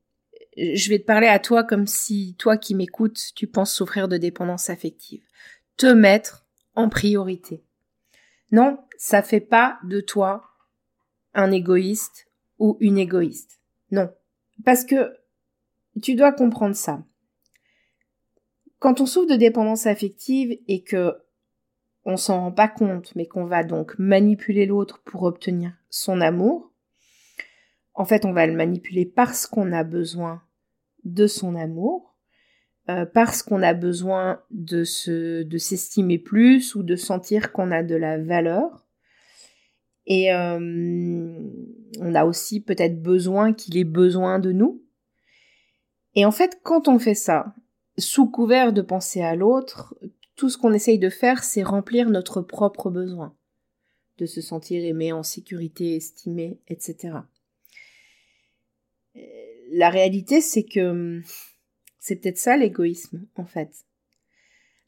Je 0.57 0.89
vais 0.89 0.99
te 0.99 1.05
parler 1.05 1.29
à 1.29 1.39
toi 1.39 1.62
comme 1.62 1.87
si 1.87 2.35
toi 2.39 2.57
qui 2.57 2.75
m'écoutes, 2.75 3.33
tu 3.35 3.47
penses 3.47 3.73
souffrir 3.73 4.09
de 4.09 4.17
dépendance 4.17 4.71
affective. 4.71 5.23
Te 5.77 5.87
mettre 5.87 6.45
en 6.75 6.89
priorité. 6.89 7.62
Non, 8.51 8.79
ça 8.97 9.23
fait 9.23 9.41
pas 9.41 9.79
de 9.85 10.01
toi 10.01 10.51
un 11.35 11.53
égoïste 11.53 12.27
ou 12.59 12.77
une 12.81 12.99
égoïste. 12.99 13.61
Non. 13.91 14.11
Parce 14.65 14.85
que 14.85 15.15
tu 16.03 16.15
dois 16.15 16.33
comprendre 16.33 16.75
ça. 16.75 17.05
Quand 18.79 19.01
on 19.01 19.07
souffre 19.07 19.29
de 19.29 19.37
dépendance 19.37 19.87
affective 19.87 20.59
et 20.69 20.83
que 20.83 21.15
on 22.05 22.17
s'en 22.17 22.41
rend 22.41 22.53
pas 22.53 22.69
compte, 22.69 23.15
mais 23.17 23.27
qu'on 23.27 23.47
va 23.47 23.65
donc 23.65 23.99
manipuler 23.99 24.65
l'autre 24.65 25.03
pour 25.05 25.25
obtenir 25.25 25.73
son 25.91 26.21
amour, 26.21 26.73
en 27.95 28.05
fait, 28.05 28.25
on 28.25 28.33
va 28.33 28.47
le 28.47 28.53
manipuler 28.53 29.07
parce 29.07 29.47
qu'on 29.47 29.73
a 29.73 29.83
besoin 29.83 30.43
de 31.05 31.27
son 31.27 31.57
amour, 31.57 32.15
euh, 32.91 33.07
parce 33.07 33.43
qu'on 33.43 33.62
a 33.62 33.73
besoin 33.73 34.41
de 34.51 34.85
se, 34.85 35.43
de 35.43 35.59
s'estimer 35.59 36.19
plus 36.19 36.75
ou 36.75 36.83
de 36.83 36.95
sentir 36.95 37.53
qu'on 37.53 37.73
a 37.73 37.83
de 37.83 37.97
la 37.97 38.19
valeur. 38.19 38.87
Et 40.07 40.33
euh, 40.33 40.59
on 42.01 42.15
a 42.15 42.25
aussi 42.25 42.61
peut-être 42.61 43.03
besoin 43.03 43.53
qu'il 43.53 43.77
ait 43.79 43.85
besoin 43.85 44.39
de 44.39 44.53
nous. 44.53 44.85
Et 46.15 46.25
en 46.25 46.31
fait, 46.31 46.61
quand 46.62 46.87
on 46.87 46.99
fait 46.99 47.15
ça, 47.15 47.55
sous 47.99 48.29
couvert 48.29 48.73
de 48.73 48.83
penser 48.83 49.23
à 49.23 49.35
l'autre, 49.35 49.95
tout 50.37 50.51
ce 50.51 50.59
qu'on 50.59 50.73
essaye 50.73 50.99
de 50.99 51.09
faire, 51.09 51.43
c'est 51.43 51.63
remplir 51.63 52.11
notre 52.11 52.43
propre 52.43 52.91
besoin, 52.91 53.35
de 54.19 54.27
se 54.27 54.41
sentir 54.41 54.85
aimé, 54.85 55.13
en 55.13 55.23
sécurité, 55.23 55.97
estimé, 55.97 56.59
etc. 56.69 57.19
Euh, 59.17 59.21
la 59.71 59.91
réalité, 59.91 60.41
c'est 60.41 60.65
que 60.65 61.21
c'est 61.99 62.17
peut-être 62.17 62.39
ça 62.39 62.57
l'égoïsme, 62.57 63.27
en 63.37 63.47
fait. 63.47 63.87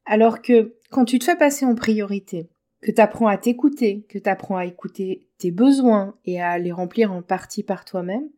Alors 0.05 0.41
que 0.41 0.77
quand 0.91 1.05
tu 1.05 1.19
te 1.19 1.25
fais 1.25 1.37
passer 1.37 1.65
en 1.65 1.75
priorité, 1.75 2.49
que 2.81 2.93
tu 2.93 3.01
apprends 3.01 3.27
à 3.27 3.37
t'écouter, 3.37 4.05
que 4.09 4.19
tu 4.19 4.29
apprends 4.29 4.57
à 4.57 4.67
écouter 4.67 5.29
tes 5.39 5.51
besoins 5.51 6.17
et 6.25 6.41
à 6.41 6.59
les 6.59 6.73
remplir 6.73 7.13
en 7.13 7.23
partie 7.23 7.63
par 7.63 7.85
toi-même, 7.85 8.29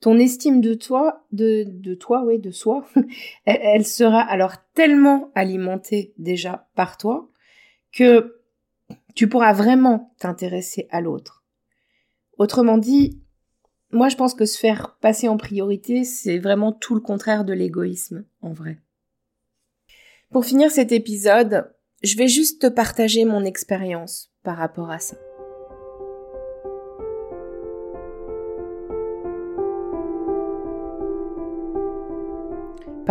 ton 0.00 0.18
estime 0.18 0.60
de 0.60 0.74
toi, 0.74 1.26
de, 1.30 1.94
toi, 1.94 2.24
oui, 2.24 2.38
de 2.38 2.50
soi, 2.50 2.86
elle, 3.44 3.86
sera 3.86 4.20
alors 4.20 4.54
tellement 4.74 5.30
alimentée 5.34 6.14
déjà 6.18 6.68
par 6.74 6.96
toi 6.96 7.28
que 7.92 8.40
tu 9.14 9.28
pourras 9.28 9.52
vraiment 9.52 10.14
t'intéresser 10.18 10.88
à 10.90 11.00
l'autre. 11.00 11.44
Autrement 12.38 12.78
dit, 12.78 13.20
moi 13.90 14.08
je 14.08 14.16
pense 14.16 14.34
que 14.34 14.46
se 14.46 14.58
faire 14.58 14.96
passer 15.00 15.28
en 15.28 15.36
priorité, 15.36 16.04
c'est 16.04 16.38
vraiment 16.38 16.72
tout 16.72 16.94
le 16.94 17.00
contraire 17.00 17.44
de 17.44 17.52
l'égoïsme, 17.52 18.24
en 18.40 18.52
vrai. 18.52 18.78
Pour 20.30 20.44
finir 20.44 20.70
cet 20.70 20.92
épisode, 20.92 21.70
je 22.02 22.16
vais 22.16 22.28
juste 22.28 22.62
te 22.62 22.68
partager 22.68 23.24
mon 23.24 23.44
expérience 23.44 24.32
par 24.42 24.56
rapport 24.56 24.90
à 24.90 25.00
ça. 25.00 25.16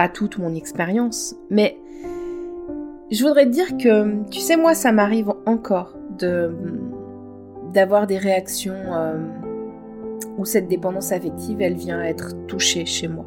Toute 0.08 0.38
mon 0.38 0.56
expérience, 0.56 1.36
mais 1.50 1.78
je 3.12 3.24
voudrais 3.24 3.46
te 3.46 3.52
dire 3.52 3.78
que, 3.78 4.24
tu 4.30 4.40
sais, 4.40 4.56
moi, 4.56 4.76
ça 4.76 4.92
m'arrive 4.92 5.34
encore 5.46 5.96
de 6.18 6.54
d'avoir 7.74 8.08
des 8.08 8.18
réactions 8.18 8.74
euh, 8.94 9.20
où 10.40 10.46
cette 10.46 10.68
dépendance 10.68 11.12
affective, 11.12 11.62
elle 11.62 11.76
vient 11.76 12.02
être 12.02 12.34
touchée 12.48 12.86
chez 12.86 13.08
moi. 13.08 13.26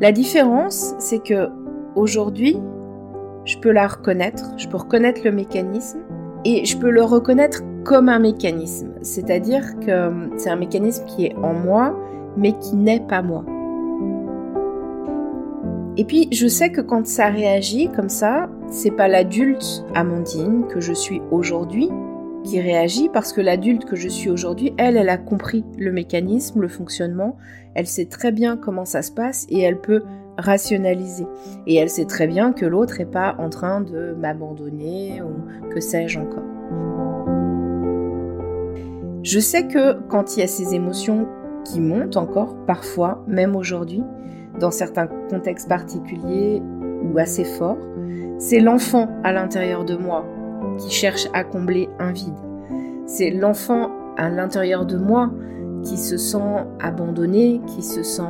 La 0.00 0.12
différence, 0.12 0.94
c'est 0.98 1.18
que 1.18 1.48
aujourd'hui, 1.96 2.56
je 3.44 3.58
peux 3.58 3.72
la 3.72 3.88
reconnaître, 3.88 4.52
je 4.56 4.68
peux 4.68 4.76
reconnaître 4.76 5.22
le 5.24 5.32
mécanisme 5.32 5.98
et 6.44 6.64
je 6.64 6.76
peux 6.78 6.90
le 6.90 7.02
reconnaître 7.02 7.62
comme 7.84 8.08
un 8.08 8.18
mécanisme, 8.18 8.92
c'est-à-dire 9.02 9.78
que 9.80 10.10
c'est 10.36 10.50
un 10.50 10.56
mécanisme 10.56 11.04
qui 11.06 11.26
est 11.26 11.34
en 11.36 11.54
moi, 11.54 11.98
mais 12.36 12.52
qui 12.52 12.76
n'est 12.76 13.00
pas 13.00 13.22
moi. 13.22 13.44
Et 16.00 16.04
puis, 16.04 16.28
je 16.32 16.46
sais 16.46 16.70
que 16.70 16.80
quand 16.80 17.06
ça 17.06 17.26
réagit 17.26 17.90
comme 17.94 18.08
ça, 18.08 18.48
c'est 18.70 18.90
pas 18.90 19.06
l'adulte 19.06 19.84
Amandine 19.94 20.64
que 20.66 20.80
je 20.80 20.94
suis 20.94 21.20
aujourd'hui 21.30 21.90
qui 22.42 22.58
réagit 22.58 23.10
parce 23.10 23.34
que 23.34 23.42
l'adulte 23.42 23.84
que 23.84 23.96
je 23.96 24.08
suis 24.08 24.30
aujourd'hui, 24.30 24.72
elle, 24.78 24.96
elle 24.96 25.10
a 25.10 25.18
compris 25.18 25.62
le 25.76 25.92
mécanisme, 25.92 26.62
le 26.62 26.68
fonctionnement, 26.68 27.36
elle 27.74 27.86
sait 27.86 28.06
très 28.06 28.32
bien 28.32 28.56
comment 28.56 28.86
ça 28.86 29.02
se 29.02 29.12
passe 29.12 29.46
et 29.50 29.60
elle 29.60 29.78
peut 29.78 30.02
rationaliser. 30.38 31.26
Et 31.66 31.74
elle 31.74 31.90
sait 31.90 32.06
très 32.06 32.26
bien 32.26 32.54
que 32.54 32.64
l'autre 32.64 33.02
est 33.02 33.10
pas 33.10 33.36
en 33.38 33.50
train 33.50 33.82
de 33.82 34.16
m'abandonner 34.18 35.20
ou 35.20 35.68
que 35.68 35.80
sais-je 35.80 36.18
encore. 36.18 36.46
Je 39.22 39.38
sais 39.38 39.66
que 39.66 40.00
quand 40.08 40.34
il 40.34 40.40
y 40.40 40.42
a 40.44 40.46
ces 40.46 40.74
émotions 40.74 41.28
qui 41.66 41.78
montent 41.78 42.16
encore, 42.16 42.56
parfois, 42.64 43.22
même 43.28 43.54
aujourd'hui, 43.54 44.02
dans 44.60 44.70
certains 44.70 45.08
contextes 45.28 45.68
particuliers 45.68 46.62
ou 47.02 47.18
assez 47.18 47.44
forts, 47.44 47.78
c'est 48.38 48.60
l'enfant 48.60 49.08
à 49.24 49.32
l'intérieur 49.32 49.84
de 49.84 49.96
moi 49.96 50.24
qui 50.78 50.90
cherche 50.90 51.26
à 51.32 51.44
combler 51.44 51.88
un 51.98 52.12
vide. 52.12 52.34
C'est 53.06 53.30
l'enfant 53.30 53.90
à 54.16 54.28
l'intérieur 54.28 54.86
de 54.86 54.96
moi 54.96 55.30
qui 55.82 55.96
se 55.96 56.16
sent 56.16 56.64
abandonné, 56.78 57.60
qui 57.66 57.82
se 57.82 58.02
sent 58.02 58.22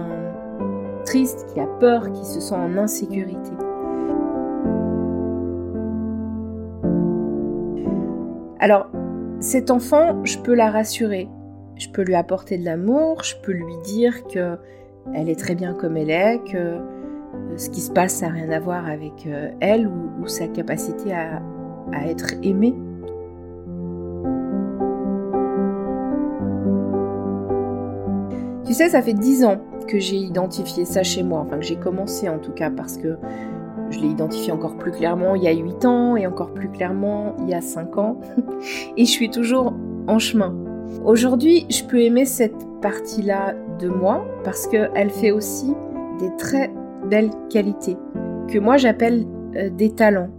triste, 1.05 1.47
qui 1.53 1.61
a 1.61 1.67
peur, 1.67 2.11
qui 2.13 2.25
se 2.25 2.41
sent 2.41 2.55
en 2.55 2.77
insécurité. 2.79 3.51
Alors, 8.61 8.91
cet 9.41 9.71
enfant, 9.71 10.25
je 10.25 10.39
peux 10.39 10.55
la 10.55 10.71
rassurer. 10.71 11.29
Je 11.77 11.89
peux 11.89 12.03
lui 12.03 12.15
apporter 12.15 12.59
de 12.59 12.65
l'amour, 12.65 13.25
je 13.25 13.35
peux 13.43 13.53
lui 13.53 13.77
dire 13.85 14.27
que 14.27 14.59
elle 15.15 15.29
est 15.29 15.39
très 15.39 15.55
bien 15.55 15.75
comme 15.75 15.97
elle 15.97 16.11
est, 16.11 16.41
que 16.51 16.57
euh, 16.57 17.57
ce 17.57 17.71
qui 17.71 17.81
se 17.81 17.91
passe 17.91 18.23
n'a 18.23 18.29
rien 18.29 18.51
à 18.51 18.61
voir 18.61 18.87
avec 18.87 19.27
euh, 19.27 19.51
elle 19.61 19.89
ou, 19.89 20.27
sa 20.27 20.47
capacité 20.49 21.13
à, 21.13 21.41
être 22.07 22.35
aimée. 22.43 22.75
Tu 28.65 28.75
sais, 28.75 28.91
ça 28.91 29.03
fait 29.03 29.15
dix 29.15 29.45
ans 29.45 29.61
que 29.89 29.99
j'ai 29.99 30.17
identifié 30.17 30.85
ça 30.85 31.03
chez 31.03 31.25
moi, 31.25 31.41
enfin 31.41 31.57
que 31.57 31.65
j'ai 31.65 31.77
commencé 31.77 32.29
en 32.29 32.39
tout 32.39 32.53
cas, 32.53 32.71
parce 32.71 32.97
que 32.97 33.17
je 33.91 33.99
l'ai 33.99 34.07
identifié 34.07 34.53
encore 34.53 34.77
plus 34.77 34.93
clairement 34.93 35.35
il 35.35 35.43
y 35.43 35.49
a 35.49 35.53
8 35.53 35.85
ans 35.85 36.17
et 36.17 36.29
encore 36.29 36.55
plus 36.55 36.69
clairement 36.69 37.35
il 37.41 37.49
y 37.49 37.55
a 37.55 37.61
5 37.61 37.99
ans. 37.99 38.21
et 38.97 39.05
je 39.05 39.11
suis 39.11 39.31
toujours 39.31 39.75
en 40.07 40.21
chemin. 40.21 40.55
Aujourd'hui, 41.05 41.67
je 41.71 41.83
peux 41.85 42.01
aimer 42.01 42.25
cette 42.25 42.67
partie-là 42.81 43.55
de 43.81 43.89
moi 43.89 44.27
parce 44.45 44.67
qu'elle 44.67 45.11
fait 45.11 45.31
aussi 45.31 45.75
des 46.19 46.31
très 46.37 46.71
belles 47.09 47.31
qualités 47.49 47.97
que 48.49 48.59
moi 48.59 48.77
j'appelle 48.77 49.27
euh, 49.57 49.71
des 49.71 49.91
talents. 49.91 50.31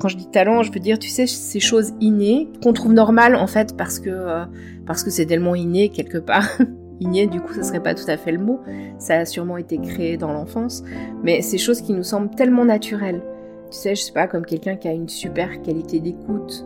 Quand 0.00 0.08
je 0.08 0.16
dis 0.16 0.28
talent, 0.28 0.62
je 0.62 0.72
veux 0.72 0.80
dire, 0.80 0.98
tu 0.98 1.08
sais, 1.08 1.26
ces 1.26 1.60
choses 1.60 1.92
innées 2.00 2.48
qu'on 2.62 2.72
trouve 2.72 2.92
normales 2.92 3.36
en 3.36 3.46
fait 3.46 3.76
parce 3.76 4.00
que 4.00 4.10
euh, 4.10 4.44
parce 4.86 5.04
que 5.04 5.10
c'est 5.10 5.26
tellement 5.26 5.54
inné 5.54 5.90
quelque 5.90 6.18
part. 6.18 6.48
du 7.00 7.40
coup, 7.40 7.52
ce 7.52 7.62
serait 7.62 7.82
pas 7.82 7.94
tout 7.94 8.08
à 8.08 8.16
fait 8.16 8.32
le 8.32 8.38
mot. 8.38 8.60
Ça 8.98 9.18
a 9.18 9.24
sûrement 9.24 9.56
été 9.56 9.78
créé 9.78 10.16
dans 10.16 10.32
l'enfance, 10.32 10.84
mais 11.22 11.42
ces 11.42 11.58
choses 11.58 11.80
qui 11.80 11.92
nous 11.92 12.02
semblent 12.02 12.34
tellement 12.34 12.64
naturelles. 12.64 13.22
Tu 13.70 13.78
sais, 13.78 13.94
je 13.94 14.02
sais 14.02 14.12
pas, 14.12 14.26
comme 14.26 14.44
quelqu'un 14.44 14.76
qui 14.76 14.88
a 14.88 14.92
une 14.92 15.08
super 15.08 15.62
qualité 15.62 16.00
d'écoute, 16.00 16.64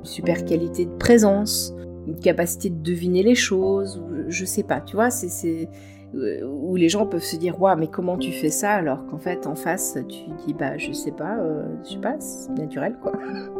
une 0.00 0.04
super 0.04 0.44
qualité 0.44 0.86
de 0.86 0.90
présence, 0.90 1.74
une 2.06 2.18
capacité 2.18 2.70
de 2.70 2.82
deviner 2.82 3.22
les 3.22 3.34
choses, 3.34 4.02
je 4.28 4.44
sais 4.44 4.62
pas, 4.62 4.80
tu 4.80 4.96
vois, 4.96 5.10
c'est 5.10 5.68
euh, 6.14 6.42
où 6.42 6.74
les 6.76 6.88
gens 6.88 7.04
peuvent 7.04 7.22
se 7.22 7.36
dire 7.36 7.60
waouh 7.60 7.76
mais 7.76 7.86
comment 7.86 8.16
tu 8.16 8.32
fais 8.32 8.48
ça 8.48 8.70
alors 8.70 9.04
qu'en 9.06 9.18
fait 9.18 9.46
en 9.46 9.54
face 9.54 9.98
tu 10.08 10.20
dis 10.46 10.54
bah 10.54 10.78
je 10.78 10.90
sais 10.90 11.10
pas 11.10 11.36
euh, 11.36 11.66
je 11.84 11.90
sais 11.90 11.98
pas 11.98 12.16
c'est 12.18 12.50
naturel 12.52 12.96
quoi. 13.02 13.12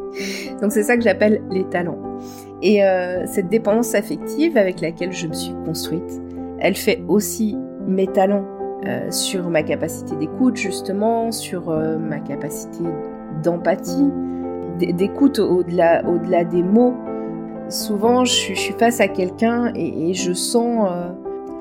Donc 0.63 0.73
c'est 0.73 0.85
ça 0.85 0.97
que 0.97 1.03
j'appelle 1.03 1.43
les 1.51 1.65
talents. 1.65 1.99
Et 2.63 2.83
euh, 2.83 3.27
cette 3.27 3.49
dépendance 3.49 3.95
affective 3.95 4.57
avec 4.57 4.81
laquelle 4.81 5.13
je 5.13 5.27
me 5.27 5.35
suis 5.35 5.53
construite 5.67 6.23
elle 6.59 6.75
fait 6.75 7.03
aussi 7.07 7.55
mes 7.87 8.07
talents 8.07 8.47
sur 9.11 9.51
ma 9.51 9.63
capacité 9.63 10.17
d'écoute 10.17 10.57
justement 10.57 11.31
sur 11.31 11.69
ma 11.99 12.21
capacité 12.21 12.85
d'empathie 13.43 14.09
d'écoute 14.79 15.39
au-delà 15.41 16.45
des 16.45 16.63
mots 16.63 16.95
souvent 17.69 18.25
je, 18.25 18.55
suis 18.55 18.75
face 18.79 19.01
à 19.01 19.09
quelqu'un 19.09 19.73
et, 19.75 20.15
je 20.15 20.33
sens 20.33 20.89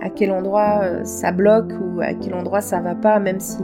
à 0.02 0.10
quel 0.10 0.32
endroit 0.32 0.82
euh, 0.84 1.04
ça 1.04 1.32
bloque 1.32 1.72
ou 1.82 2.02
à 2.02 2.14
quel 2.14 2.34
endroit 2.34 2.62
ça 2.62 2.80
va 2.80 2.96
pas, 2.96 3.20
même 3.20 3.40
si 3.40 3.58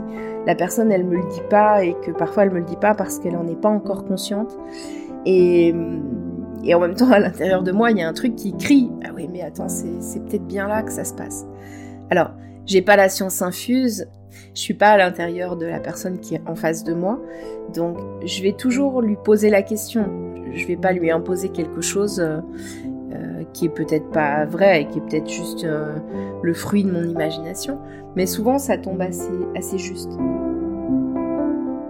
la 0.46 0.54
personne 0.54 0.90
elle 0.92 1.04
me 1.04 1.16
le 1.16 1.28
dit 1.28 1.42
pas 1.48 1.84
et 1.84 1.94
que 2.04 2.10
parfois 2.10 2.44
elle 2.44 2.50
me 2.50 2.58
le 2.58 2.64
dit 2.64 2.76
pas 2.76 2.94
parce 2.94 3.18
qu'elle 3.18 3.36
en 3.36 3.46
est 3.46 3.60
pas 3.60 3.68
encore 3.68 4.04
consciente. 4.04 4.58
Et, 5.26 5.74
et 6.64 6.74
en 6.74 6.80
même 6.80 6.94
temps, 6.94 7.10
à 7.10 7.18
l'intérieur 7.18 7.62
de 7.62 7.72
moi, 7.72 7.90
il 7.90 7.98
y 7.98 8.02
a 8.02 8.08
un 8.08 8.12
truc 8.12 8.36
qui 8.36 8.54
crie 8.56 8.90
Ah 9.04 9.10
oui, 9.14 9.28
mais 9.30 9.42
attends, 9.42 9.68
c'est 9.68 10.22
peut-être 10.24 10.46
bien 10.46 10.68
là 10.68 10.82
que 10.82 10.92
ça 10.92 11.04
se 11.04 11.14
passe. 11.14 11.46
Alors, 12.10 12.30
j'ai 12.66 12.82
pas 12.82 12.96
la 12.96 13.08
science 13.08 13.42
infuse, 13.42 14.06
je 14.54 14.60
suis 14.60 14.74
pas 14.74 14.90
à 14.90 14.96
l'intérieur 14.96 15.56
de 15.56 15.66
la 15.66 15.80
personne 15.80 16.18
qui 16.18 16.34
est 16.34 16.42
en 16.46 16.54
face 16.54 16.84
de 16.84 16.94
moi, 16.94 17.20
donc 17.74 17.98
je 18.24 18.42
vais 18.42 18.52
toujours 18.52 19.02
lui 19.02 19.16
poser 19.16 19.50
la 19.50 19.62
question. 19.62 20.33
Je 20.54 20.66
vais 20.66 20.76
pas 20.76 20.92
lui 20.92 21.10
imposer 21.10 21.48
quelque 21.50 21.80
chose 21.80 22.20
euh, 22.20 22.40
qui 23.52 23.66
est 23.66 23.70
peut-être 23.70 24.10
pas 24.10 24.44
vrai 24.44 24.82
et 24.82 24.88
qui 24.88 24.98
est 24.98 25.02
peut-être 25.02 25.30
juste 25.30 25.64
euh, 25.64 25.96
le 26.42 26.52
fruit 26.52 26.84
de 26.84 26.90
mon 26.90 27.04
imagination, 27.04 27.78
mais 28.16 28.26
souvent 28.26 28.58
ça 28.58 28.76
tombe 28.76 29.00
assez, 29.00 29.78
juste. 29.78 30.10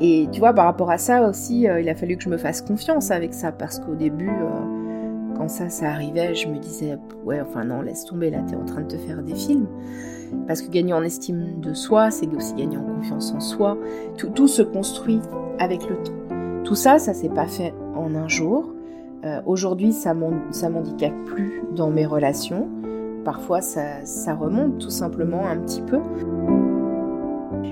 Et 0.00 0.29
tu 0.31 0.40
vois, 0.40 0.53
par 0.53 0.66
rapport 0.66 0.90
à 0.90 0.98
ça 0.98 1.27
aussi, 1.29 1.66
euh, 1.66 1.81
il 1.81 1.88
a 1.88 1.94
fallu 1.94 2.16
que 2.16 2.22
je 2.22 2.29
me 2.29 2.37
fasse 2.37 2.61
confiance 2.61 3.11
avec 3.11 3.33
ça, 3.33 3.53
parce 3.53 3.79
qu'au 3.79 3.94
début, 3.94 4.29
euh, 4.29 5.35
quand 5.37 5.48
ça, 5.48 5.70
ça 5.70 5.87
arrivait, 5.88 6.35
je 6.35 6.48
me 6.48 6.59
disais, 6.59 6.98
ouais, 7.24 7.40
enfin 7.40 7.64
non, 7.64 7.81
laisse 7.81 8.05
tomber, 8.05 8.31
là, 8.31 8.38
t'es 8.46 8.57
en 8.57 8.64
train 8.64 8.83
de 8.83 8.88
te 8.88 8.96
faire 8.96 9.22
des 9.22 9.35
films. 9.35 9.66
Parce 10.46 10.61
que 10.61 10.70
gagner 10.70 10.92
en 10.92 11.03
estime 11.03 11.61
de 11.61 11.72
soi, 11.74 12.11
c'est 12.11 12.29
aussi 12.35 12.55
gagner 12.55 12.77
en 12.77 12.83
confiance 12.83 13.33
en 13.33 13.40
soi. 13.40 13.79
Tout, 14.18 14.31
tout 14.31 14.48
se 14.48 14.62
construit 14.62 15.20
avec 15.59 15.88
le 15.88 15.96
temps. 16.03 16.12
Tout 16.64 16.74
ça, 16.74 16.98
ça 16.98 17.14
s'est 17.14 17.29
pas 17.29 17.46
fait 17.46 17.72
en 17.97 18.15
un 18.15 18.29
jour. 18.29 18.75
Euh, 19.25 19.41
aujourd'hui, 19.47 19.93
ça 19.93 20.13
m'handicape 20.15 21.25
plus 21.25 21.63
dans 21.75 21.91
mes 21.91 22.05
relations. 22.05 22.69
Parfois, 23.25 23.63
ça, 23.63 24.35
remonte 24.35 24.79
tout 24.79 24.91
simplement 24.91 25.47
un 25.47 25.57
petit 25.57 25.81
peu. 25.81 26.01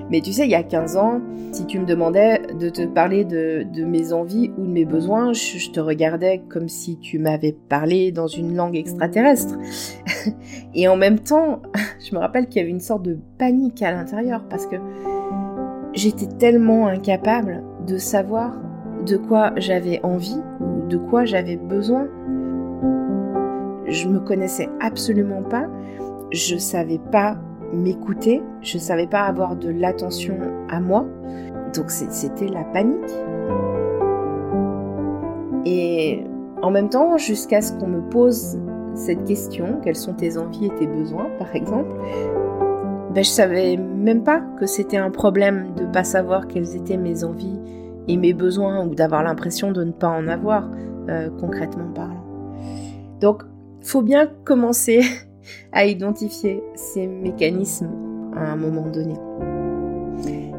Mais 0.09 0.21
tu 0.21 0.33
sais, 0.33 0.45
il 0.45 0.51
y 0.51 0.55
a 0.55 0.63
15 0.63 0.97
ans, 0.97 1.21
si 1.51 1.65
tu 1.65 1.79
me 1.79 1.85
demandais 1.85 2.41
de 2.59 2.69
te 2.69 2.85
parler 2.85 3.23
de, 3.23 3.65
mes 3.85 4.13
envies 4.13 4.51
ou 4.57 4.65
de 4.65 4.71
mes 4.71 4.85
besoins, 4.85 5.33
je, 5.33 5.69
te 5.69 5.79
regardais 5.79 6.41
comme 6.49 6.69
si 6.69 6.97
tu 6.97 7.19
m'avais 7.19 7.55
parlé 7.69 8.11
dans 8.11 8.27
une 8.27 8.55
langue 8.55 8.75
extraterrestre. 8.75 9.55
Et 10.75 10.87
en 10.87 10.95
même 10.95 11.19
temps, 11.19 11.61
je 11.99 12.15
me 12.15 12.19
rappelle 12.19 12.47
qu'il 12.47 12.61
y 12.61 12.63
avait 12.63 12.71
une 12.71 12.79
sorte 12.79 13.03
de 13.03 13.17
panique 13.37 13.81
à 13.81 13.91
l'intérieur 13.91 14.43
parce 14.49 14.65
que 14.65 14.77
j'étais 15.93 16.27
tellement 16.27 16.87
incapable 16.87 17.63
de 17.85 17.97
savoir 17.97 18.59
de 19.05 19.17
quoi 19.17 19.51
j'avais 19.57 19.99
envie 20.03 20.41
de 20.93 20.97
quoi 20.97 21.25
j'avais 21.25 21.57
besoin. 21.57 22.07
Je 23.87 24.07
me 24.07 24.19
connaissais 24.19 24.69
absolument 24.79 25.43
pas, 25.43 25.65
je 26.31 26.57
savais 26.57 26.99
pas 27.11 27.37
m'écouter, 27.73 28.41
je 28.61 28.77
savais 28.77 29.07
pas 29.07 29.21
avoir 29.21 29.55
de 29.55 29.69
l'attention 29.69 30.37
à 30.69 30.79
moi. 30.79 31.05
Donc 31.75 31.89
c'était 31.89 32.47
la 32.47 32.63
panique. 32.63 33.11
Et 35.65 36.23
en 36.61 36.71
même 36.71 36.89
temps, 36.89 37.17
jusqu'à 37.17 37.61
ce 37.61 37.73
qu'on 37.73 37.87
me 37.87 38.01
pose 38.01 38.59
cette 38.95 39.23
question, 39.23 39.79
quelles 39.83 39.95
sont 39.95 40.13
tes 40.13 40.37
envies 40.37 40.67
et 40.67 40.75
tes 40.75 40.87
besoins, 40.87 41.27
par 41.39 41.55
exemple, 41.55 41.91
ben, 43.13 43.23
je 43.23 43.29
savais 43.29 43.77
même 43.77 44.23
pas 44.23 44.41
que 44.59 44.65
c'était 44.65 44.97
un 44.97 45.11
problème 45.11 45.73
de 45.75 45.85
pas 45.85 46.03
savoir 46.03 46.47
quelles 46.47 46.75
étaient 46.75 46.97
mes 46.97 47.23
envies 47.23 47.59
et 48.07 48.17
mes 48.17 48.33
besoins 48.33 48.85
ou 48.85 48.95
d'avoir 48.95 49.23
l'impression 49.23 49.71
de 49.71 49.83
ne 49.83 49.91
pas 49.91 50.09
en 50.09 50.27
avoir, 50.27 50.69
euh, 51.09 51.29
concrètement 51.39 51.91
parlant. 51.93 52.23
Donc, 53.19 53.43
faut 53.81 54.01
bien 54.01 54.27
commencer 54.45 55.01
à 55.71 55.85
identifier 55.85 56.63
ces 56.75 57.07
mécanismes 57.07 57.89
à 58.35 58.51
un 58.51 58.55
moment 58.55 58.87
donné. 58.89 59.15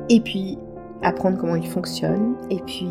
Et 0.09 0.21
puis, 0.21 0.59
apprendre 1.03 1.39
comment 1.39 1.57
ils 1.57 1.67
fonctionnent, 1.67 2.35
et 2.51 2.61
puis 2.67 2.91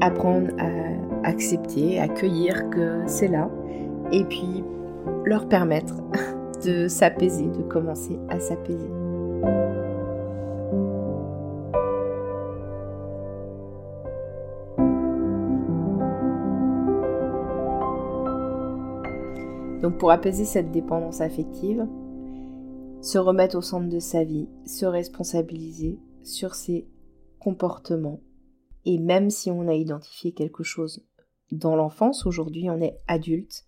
apprendre 0.00 0.48
à 0.58 1.28
accepter, 1.28 2.00
accueillir 2.00 2.68
que 2.70 3.02
c'est 3.06 3.28
là, 3.28 3.50
et 4.12 4.24
puis 4.24 4.64
leur 5.24 5.48
permettre 5.48 5.94
de 6.64 6.88
s'apaiser, 6.88 7.46
de 7.46 7.62
commencer 7.62 8.18
à 8.28 8.38
s'apaiser. 8.38 9.03
Donc 19.84 19.98
pour 19.98 20.10
apaiser 20.10 20.46
cette 20.46 20.70
dépendance 20.70 21.20
affective, 21.20 21.86
se 23.02 23.18
remettre 23.18 23.58
au 23.58 23.60
centre 23.60 23.90
de 23.90 23.98
sa 23.98 24.24
vie, 24.24 24.48
se 24.64 24.86
responsabiliser 24.86 25.98
sur 26.22 26.54
ses 26.54 26.88
comportements. 27.38 28.22
Et 28.86 28.96
même 28.96 29.28
si 29.28 29.50
on 29.50 29.68
a 29.68 29.74
identifié 29.74 30.32
quelque 30.32 30.62
chose 30.62 31.06
dans 31.52 31.76
l'enfance, 31.76 32.24
aujourd'hui 32.24 32.70
on 32.70 32.80
est 32.80 32.98
adulte. 33.08 33.66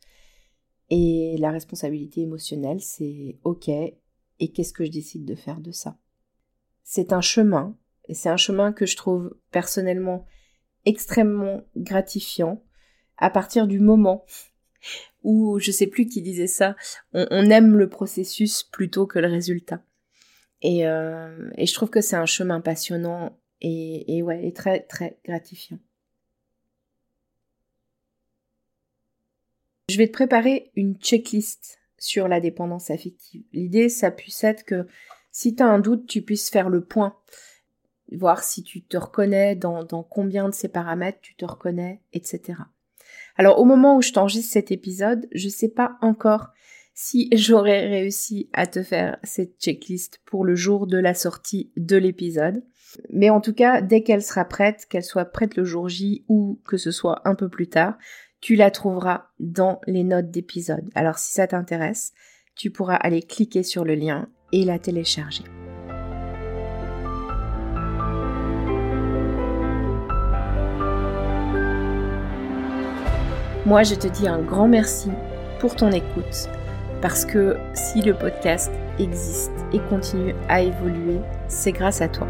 Et 0.88 1.36
la 1.38 1.50
responsabilité 1.50 2.22
émotionnelle, 2.22 2.80
c'est 2.80 3.38
OK, 3.44 3.68
et 3.68 3.94
qu'est-ce 4.54 4.72
que 4.72 4.86
je 4.86 4.92
décide 4.92 5.26
de 5.26 5.34
faire 5.34 5.60
de 5.60 5.70
ça? 5.70 5.98
C'est 6.82 7.12
un 7.12 7.20
chemin, 7.20 7.76
et 8.08 8.14
c'est 8.14 8.30
un 8.30 8.38
chemin 8.38 8.72
que 8.72 8.86
je 8.86 8.96
trouve 8.96 9.36
personnellement 9.50 10.24
extrêmement 10.86 11.60
gratifiant 11.76 12.62
à 13.18 13.28
partir 13.28 13.66
du 13.66 13.80
moment 13.80 14.24
ou 15.26 15.58
je 15.58 15.72
sais 15.72 15.88
plus 15.88 16.06
qui 16.06 16.22
disait 16.22 16.46
ça, 16.46 16.76
on, 17.12 17.50
aime 17.50 17.76
le 17.76 17.88
processus 17.88 18.62
plutôt 18.62 19.06
que 19.06 19.18
le 19.18 19.26
résultat. 19.26 19.82
Et, 20.62 20.86
euh, 20.86 21.50
et 21.56 21.66
je 21.66 21.74
trouve 21.74 21.90
que 21.90 22.00
c'est 22.00 22.14
un 22.14 22.26
chemin 22.26 22.60
passionnant 22.60 23.36
et, 23.60 24.16
et 24.16 24.22
ouais, 24.22 24.46
et 24.46 24.52
très 24.52 24.80
très 24.80 25.18
gratifiant. 25.24 25.80
Je 29.88 29.98
vais 29.98 30.06
te 30.06 30.12
préparer 30.12 30.70
une 30.76 30.96
checklist 30.96 31.80
sur 31.98 32.28
la 32.28 32.40
dépendance 32.40 32.90
affective. 32.90 33.42
L'idée, 33.52 33.88
ça 33.88 34.12
puisse 34.12 34.44
être 34.44 34.64
que 34.64 34.86
si 35.32 35.56
tu 35.56 35.62
as 35.62 35.66
un 35.66 35.80
doute, 35.80 36.06
tu 36.06 36.22
puisses 36.22 36.50
faire 36.50 36.68
le 36.68 36.84
point, 36.84 37.16
voir 38.12 38.44
si 38.44 38.62
tu 38.62 38.80
te 38.82 38.96
reconnais 38.96 39.56
dans, 39.56 39.82
dans 39.82 40.04
combien 40.04 40.48
de 40.48 40.54
ces 40.54 40.68
paramètres 40.68 41.18
tu 41.20 41.34
te 41.34 41.44
reconnais, 41.44 42.00
etc. 42.12 42.60
Alors 43.36 43.58
au 43.60 43.64
moment 43.64 43.96
où 43.96 44.02
je 44.02 44.12
t'enregistre 44.12 44.52
cet 44.52 44.70
épisode, 44.70 45.26
je 45.32 45.48
sais 45.48 45.68
pas 45.68 45.98
encore 46.00 46.48
si 46.94 47.28
j'aurais 47.34 47.86
réussi 47.86 48.48
à 48.52 48.66
te 48.66 48.82
faire 48.82 49.18
cette 49.22 49.60
checklist 49.60 50.20
pour 50.24 50.44
le 50.44 50.54
jour 50.54 50.86
de 50.86 50.98
la 50.98 51.14
sortie 51.14 51.70
de 51.76 51.96
l'épisode. 51.96 52.62
Mais 53.10 53.30
en 53.30 53.40
tout 53.40 53.52
cas, 53.52 53.82
dès 53.82 54.02
qu'elle 54.02 54.22
sera 54.22 54.44
prête, 54.44 54.86
qu'elle 54.88 55.04
soit 55.04 55.26
prête 55.26 55.56
le 55.56 55.64
jour 55.64 55.88
J 55.88 56.24
ou 56.28 56.60
que 56.66 56.78
ce 56.78 56.90
soit 56.90 57.20
un 57.24 57.34
peu 57.34 57.48
plus 57.48 57.68
tard, 57.68 57.98
tu 58.40 58.56
la 58.56 58.70
trouveras 58.70 59.26
dans 59.38 59.80
les 59.86 60.04
notes 60.04 60.30
d'épisode. 60.30 60.88
Alors 60.94 61.18
si 61.18 61.32
ça 61.32 61.46
t'intéresse, 61.46 62.12
tu 62.54 62.70
pourras 62.70 62.96
aller 62.96 63.22
cliquer 63.22 63.62
sur 63.62 63.84
le 63.84 63.94
lien 63.94 64.28
et 64.52 64.64
la 64.64 64.78
télécharger. 64.78 65.44
Moi, 73.66 73.82
je 73.82 73.96
te 73.96 74.06
dis 74.06 74.28
un 74.28 74.38
grand 74.38 74.68
merci 74.68 75.10
pour 75.58 75.74
ton 75.74 75.90
écoute, 75.90 76.48
parce 77.02 77.24
que 77.24 77.56
si 77.74 78.00
le 78.00 78.14
podcast 78.14 78.70
existe 79.00 79.50
et 79.72 79.80
continue 79.90 80.36
à 80.48 80.62
évoluer, 80.62 81.18
c'est 81.48 81.72
grâce 81.72 82.00
à 82.00 82.06
toi. 82.06 82.28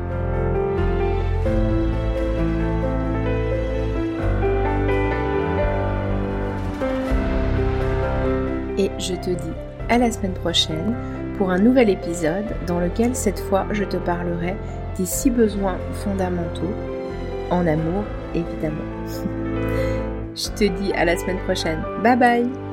Et 8.79 8.91
je 8.99 9.15
te 9.17 9.29
dis 9.29 9.53
à 9.91 9.99
la 9.99 10.11
semaine 10.11 10.33
prochaine 10.33 10.95
pour 11.37 11.51
un 11.51 11.59
nouvel 11.59 11.91
épisode 11.91 12.47
dans 12.67 12.81
lequel 12.81 13.15
cette 13.15 13.41
fois 13.41 13.67
je 13.73 13.85
te 13.85 13.99
parlerai 13.99 14.57
des 14.97 15.05
six 15.05 15.29
besoins 15.29 15.77
fondamentaux, 16.03 16.73
en 17.51 17.67
amour 17.67 18.05
évidemment. 18.35 18.81
je 20.37 20.49
te 20.51 20.65
dis 20.65 20.93
à 20.93 21.05
la 21.05 21.17
semaine 21.17 21.43
prochaine. 21.45 21.83
Bye 22.03 22.17
bye 22.17 22.66